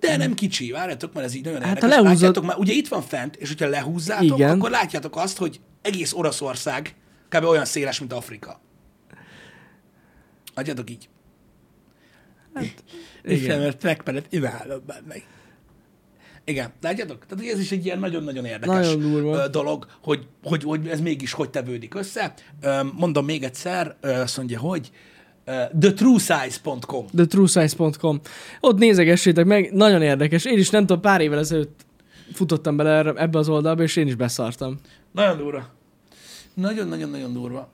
[0.00, 0.70] de nem kicsi.
[0.70, 1.90] Várjátok, mert ez így nagyon Hát, érdekes.
[1.90, 4.50] lehúzod- Látjátok már, ugye itt van fent, és hogyha lehúzzátok, Igen.
[4.50, 6.94] akkor látjátok azt, hogy egész Oroszország
[7.28, 7.44] kb.
[7.44, 8.60] olyan széles, mint Afrika.
[10.54, 11.08] Adjatok így.
[13.24, 15.14] Igen, mert trackpadet imádom benne.
[16.44, 17.26] Igen, látjátok?
[17.26, 21.50] Tehát ez is egy ilyen nagyon-nagyon érdekes Nagyon dolog, hogy, hogy, hogy ez mégis hogy
[21.50, 22.34] tevődik össze.
[22.92, 24.90] Mondom még egyszer, azt mondja, hogy
[25.80, 27.06] thetruesize.com.
[27.16, 28.20] thetruesize.com.
[28.60, 30.44] Ott nézegessétek meg, nagyon érdekes.
[30.44, 31.84] Én is nem tudom, pár évvel ezelőtt
[32.32, 34.78] futottam bele erre- ebbe az oldalba, és én is beszartam.
[35.12, 35.68] Nagyon durva.
[36.54, 37.68] Nagyon-nagyon-nagyon durva.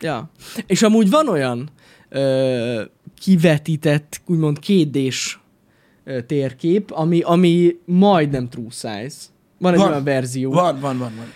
[0.00, 0.30] Ja.
[0.66, 1.68] És amúgy van olyan
[2.08, 2.82] ö,
[3.18, 5.40] kivetített, úgymond kétdés
[6.26, 9.16] térkép, ami, ami majdnem true size.
[9.58, 9.88] Van egy Van.
[9.90, 10.50] olyan verzió.
[10.52, 11.32] Van, van, van, van.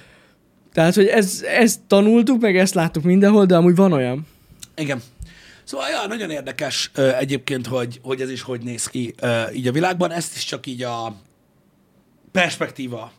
[0.73, 4.27] Tehát, hogy ez, ezt tanultuk, meg ezt láttuk mindenhol, de amúgy van olyan.
[4.77, 5.03] Igen.
[5.65, 9.67] Szóval ja, nagyon érdekes ö, egyébként, hogy, hogy ez is hogy néz ki ö, így
[9.67, 10.11] a világban.
[10.11, 11.15] Ezt is csak így a
[12.33, 13.13] perspektíva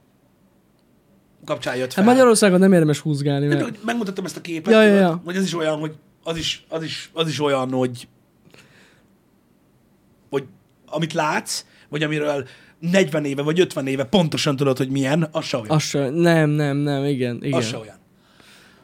[1.46, 2.04] kapcsán jött fel.
[2.04, 3.70] Hát Magyarországon nem érdemes húzgálni, Hát, mert...
[3.70, 5.22] hogy megmutattam ezt a képet, Ja, ja, ja.
[5.26, 8.08] hogy ez is olyan, hogy az is, az is, az is olyan, hogy,
[10.30, 10.44] hogy
[10.86, 12.48] amit látsz, vagy amiről
[12.80, 15.70] 40 éve vagy 50 éve pontosan tudod, hogy milyen, az se olyan.
[15.70, 17.60] Az se, nem, nem, nem, igen, igen.
[17.60, 17.96] Az se olyan.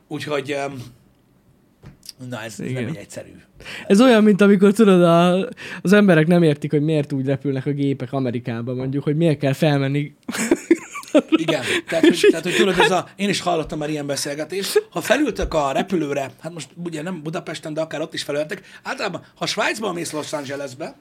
[0.07, 0.83] Úgyhogy, um,
[2.29, 3.29] na ez, ez nem egy egyszerű.
[3.87, 5.49] Ez olyan, mint amikor tudod, a,
[5.81, 9.53] az emberek nem értik, hogy miért úgy repülnek a gépek Amerikába, mondjuk, hogy miért kell
[9.53, 10.13] felmenni.
[11.29, 14.87] Igen, tehát hogy, tehát, hogy tudod, ez a, én is hallottam már ilyen beszélgetést.
[14.89, 19.23] Ha felültök a repülőre, hát most ugye nem Budapesten, de akár ott is felültek, általában,
[19.35, 20.95] ha Svájcban mész Los Angelesbe,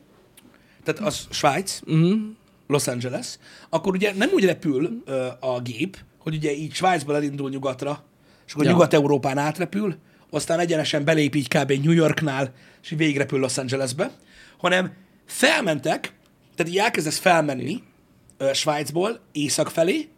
[0.84, 2.18] tehát az Svájc, Uh-huh.
[2.66, 3.38] Los Angeles,
[3.68, 8.04] akkor ugye nem úgy repül ö, a gép, hogy ugye így Svájcból elindul nyugatra,
[8.46, 8.70] és akkor ja.
[8.70, 9.96] Nyugat-Európán átrepül,
[10.30, 11.72] aztán egyenesen belép így kb.
[11.72, 12.52] New Yorknál,
[12.82, 14.10] és így végigrepül Los Angelesbe,
[14.58, 14.92] hanem
[15.26, 16.14] felmentek,
[16.54, 17.82] tehát így elkezdesz felmenni
[18.38, 20.08] ö, Svájcból észak felé,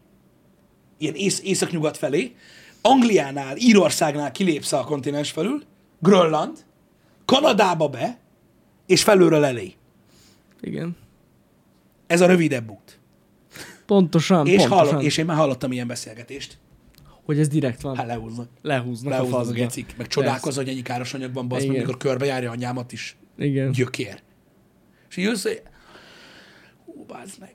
[0.98, 2.34] ilyen ész, észak-nyugat felé,
[2.82, 5.62] Angliánál, Írországnál kilépsz a kontinens felül,
[5.98, 6.58] Grönland,
[7.24, 8.18] Kanadába be,
[8.86, 9.74] és felülről elé.
[10.60, 10.96] Igen.
[12.06, 12.98] Ez a rövidebb út.
[13.86, 14.86] Pontosan, És, pontosan.
[14.86, 16.58] hallott, és én már hallottam ilyen beszélgetést.
[17.28, 17.96] Hogy ez direkt van.
[17.96, 18.48] Hát lehúznak.
[18.62, 19.94] Lehúznak, Lehúznak a gecik.
[19.96, 21.86] Meg csodálkozol, hogy ennyi káros anyag van, bazd meg, Igen.
[21.86, 23.16] mikor körbejárja anyámat is.
[23.38, 23.70] Igen.
[23.72, 24.20] Gyökér.
[25.10, 25.62] És így jössz, hogy...
[26.84, 27.06] Hú,
[27.40, 27.52] meg.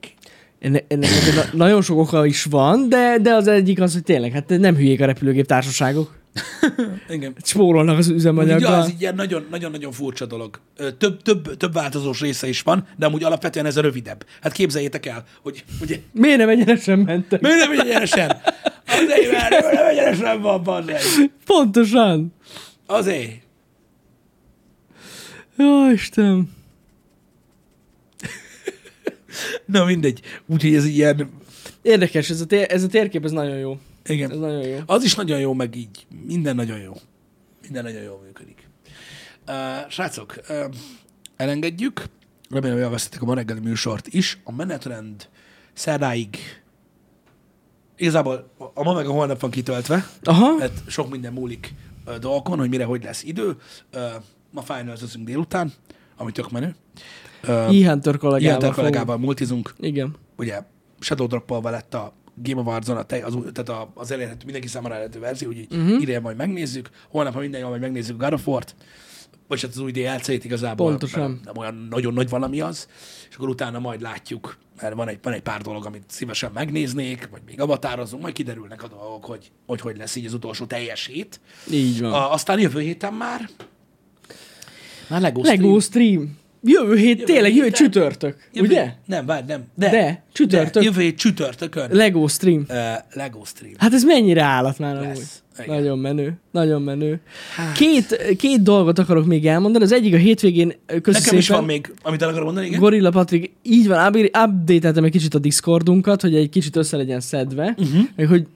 [0.60, 1.10] Ennek, ennek
[1.54, 5.02] nagyon sok oka is van, de, de az egyik az, hogy tényleg, hát nem hülyék
[5.02, 6.18] a repülőgép társaságok.
[7.10, 7.36] Igen.
[7.44, 8.74] Spórolnak az üzemanyaggal.
[8.74, 10.60] az így ilyen nagyon- nagyon-nagyon furcsa dolog.
[10.98, 14.26] Több, több, több változós része is van, de amúgy alapvetően ez a rövidebb.
[14.42, 17.42] Hát képzeljétek el, hogy ugye, Miért nem egyenesen mentek?
[17.42, 18.42] miért nem egyenesen?
[18.88, 21.02] Azért, mert nem egyenesen van, bazd meg.
[21.46, 22.34] Pontosan.
[22.86, 23.42] Azért.
[25.58, 26.52] Jó, Istenem.
[29.66, 30.22] Na mindegy.
[30.46, 31.30] Úgyhogy ez ilyen...
[31.82, 33.80] Érdekes, ez a, tér, ez a térkép, ez nagyon jó.
[34.06, 34.32] Igen.
[34.32, 34.78] Ez nagyon jó.
[34.86, 36.06] Az is nagyon jó, meg így.
[36.26, 36.94] Minden nagyon jó.
[37.62, 38.68] Minden nagyon jól működik.
[39.48, 40.66] Uh, srácok, uh,
[41.36, 42.04] elengedjük.
[42.50, 44.40] Remélem, hogy élveztetek a ma reggeli műsort is.
[44.44, 45.28] A menetrend
[45.74, 46.38] szerdáig
[47.98, 50.56] igazából a ma meg a holnap van kitöltve, Aha.
[50.58, 51.74] mert sok minden múlik
[52.08, 53.56] uh, dolgokon, hogy mire, hogy lesz idő.
[53.96, 54.02] Uh,
[54.52, 55.74] ma finalizozunk délután,
[56.18, 56.76] ami tök menő.
[57.48, 58.60] Uh, Ihántor kollégával.
[58.60, 58.76] Fogunk.
[58.76, 60.16] kollégával multizunk, Igen.
[60.38, 60.62] ugye
[61.00, 64.94] Shadow Drop-val lett a Game of Warzone, a te, az, tehát az elérhető, mindenki számára
[64.94, 65.82] elérhető verzió, úgyhogy Mhm.
[65.82, 66.02] uh-huh.
[66.02, 68.76] idén majd megnézzük, holnap, ha minden jól, majd megnézzük a God of War-t,
[69.54, 71.40] vagy hát az új DLC-t igazából, Pontosan.
[71.44, 72.88] nem olyan nagyon nagy valami az,
[73.30, 77.28] és akkor utána majd látjuk, mert van egy, van egy pár dolog, amit szívesen megnéznék,
[77.32, 81.06] vagy még avatározunk, majd kiderülnek a dolgok, hogy hogy, hogy lesz így az utolsó teljes
[81.06, 81.40] hét.
[81.72, 82.14] Így van.
[82.14, 83.50] A, aztán jövő héten már
[85.08, 85.80] már Lego, Lego stream.
[85.80, 86.38] stream.
[86.66, 88.94] Jövő hét, tényleg jövő csütörtök, Jövő, ugye?
[89.06, 89.64] Nem, várj, nem.
[89.76, 90.74] De, De, csütörtök.
[90.74, 91.90] De, jövő hét csütörtökön.
[91.92, 92.66] Lego stream.
[92.70, 92.76] Uh,
[93.14, 93.74] Lego stream.
[93.78, 95.22] Hát ez mennyire állat már amúgy.
[95.66, 97.22] Nagyon menő, nagyon menő.
[97.56, 97.72] Hát.
[97.72, 99.84] Két, két dolgot akarok még elmondani.
[99.84, 102.80] Az egyik a hétvégén köszönöm Nekem is van még, amit el akarom mondani, igen?
[102.80, 107.20] Gorilla Patrik, így van, up- update-eltem egy kicsit a Discordunkat, hogy egy kicsit össze legyen
[107.20, 108.02] szedve, uh-huh.
[108.16, 108.48] meg hogy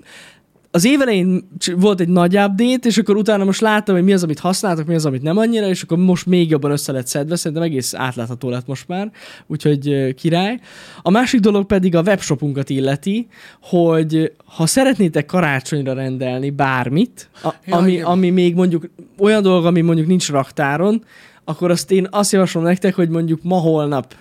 [0.77, 4.39] az évelején volt egy nagy update, és akkor utána most láttam, hogy mi az, amit
[4.39, 7.65] használtak, mi az, amit nem annyira, és akkor most még jobban össze lett szedve, szerintem
[7.65, 9.11] egész átlátható lett most már,
[9.47, 10.59] úgyhogy király.
[11.01, 13.27] A másik dolog pedig a webshopunkat illeti,
[13.61, 18.05] hogy ha szeretnétek karácsonyra rendelni bármit, a, Ja, ami, igen.
[18.05, 21.03] ami még mondjuk olyan dolog, ami mondjuk nincs raktáron,
[21.43, 24.15] akkor azt én azt javaslom nektek, hogy mondjuk ma-holnap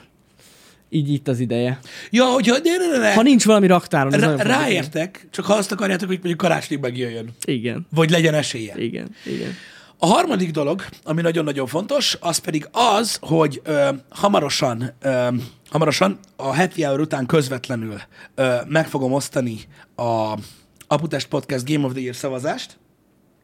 [0.91, 1.79] így itt az ideje.
[2.11, 3.15] Ja, hogyha ne, ne, ne, ne.
[3.15, 4.13] Ha nincs valami raktáron.
[4.13, 7.35] Rá, ráértek, csak ha azt akarjátok, hogy mondjuk karácsonyig megjöjjön.
[7.45, 8.75] Igen, Vagy legyen esélye.
[8.77, 9.51] igen, igen.
[9.99, 15.29] A harmadik dolog, ami nagyon-nagyon fontos, az pedig az, hogy ö, hamarosan, ö,
[15.71, 18.01] hamarosan a happy hour után közvetlenül
[18.35, 19.59] ö, meg fogom osztani
[19.97, 20.39] a
[20.87, 22.79] Aputest Podcast Game of the Year szavazást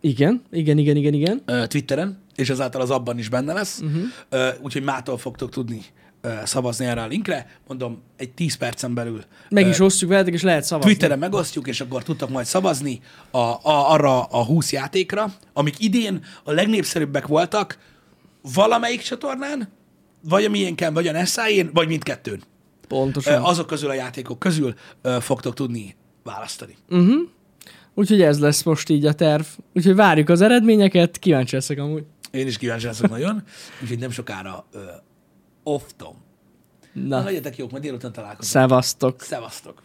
[0.01, 1.43] Igen, igen, igen, igen, igen.
[1.47, 3.81] ö, Twitteren, és ezáltal az abban is benne lesz.
[3.81, 4.49] Uh-huh.
[4.63, 5.81] Úgyhogy mától fogtok tudni
[6.45, 7.47] szavazni erre a linkre.
[7.67, 10.91] Mondom, egy 10 percen belül Meg is osztjuk veletek, és lehet szavazni.
[10.91, 13.01] Twitteren megosztjuk, és akkor tudtok majd szavazni
[13.31, 13.61] a, a,
[13.93, 17.79] arra a 20 játékra, amik idén a legnépszerűbbek voltak
[18.55, 19.69] valamelyik csatornán,
[20.29, 22.43] vagy a miénken, vagy a Nessájén, vagy mindkettőn.
[22.89, 23.43] Pontosan.
[23.43, 24.75] Azok közül a játékok közül
[25.21, 26.77] fogtok tudni választani.
[27.95, 29.45] Úgyhogy ez lesz most így a terv.
[29.75, 32.05] Úgyhogy várjuk az eredményeket, kíváncsi leszek amúgy.
[32.31, 33.43] Én is kíváncsi leszek nagyon,
[33.83, 34.67] úgyhogy nem sokára
[35.63, 36.17] off-tom.
[36.93, 38.53] Na, Na, legyetek jók, majd délután találkozunk.
[38.53, 39.21] szevasztok.
[39.23, 39.83] Szevasztok!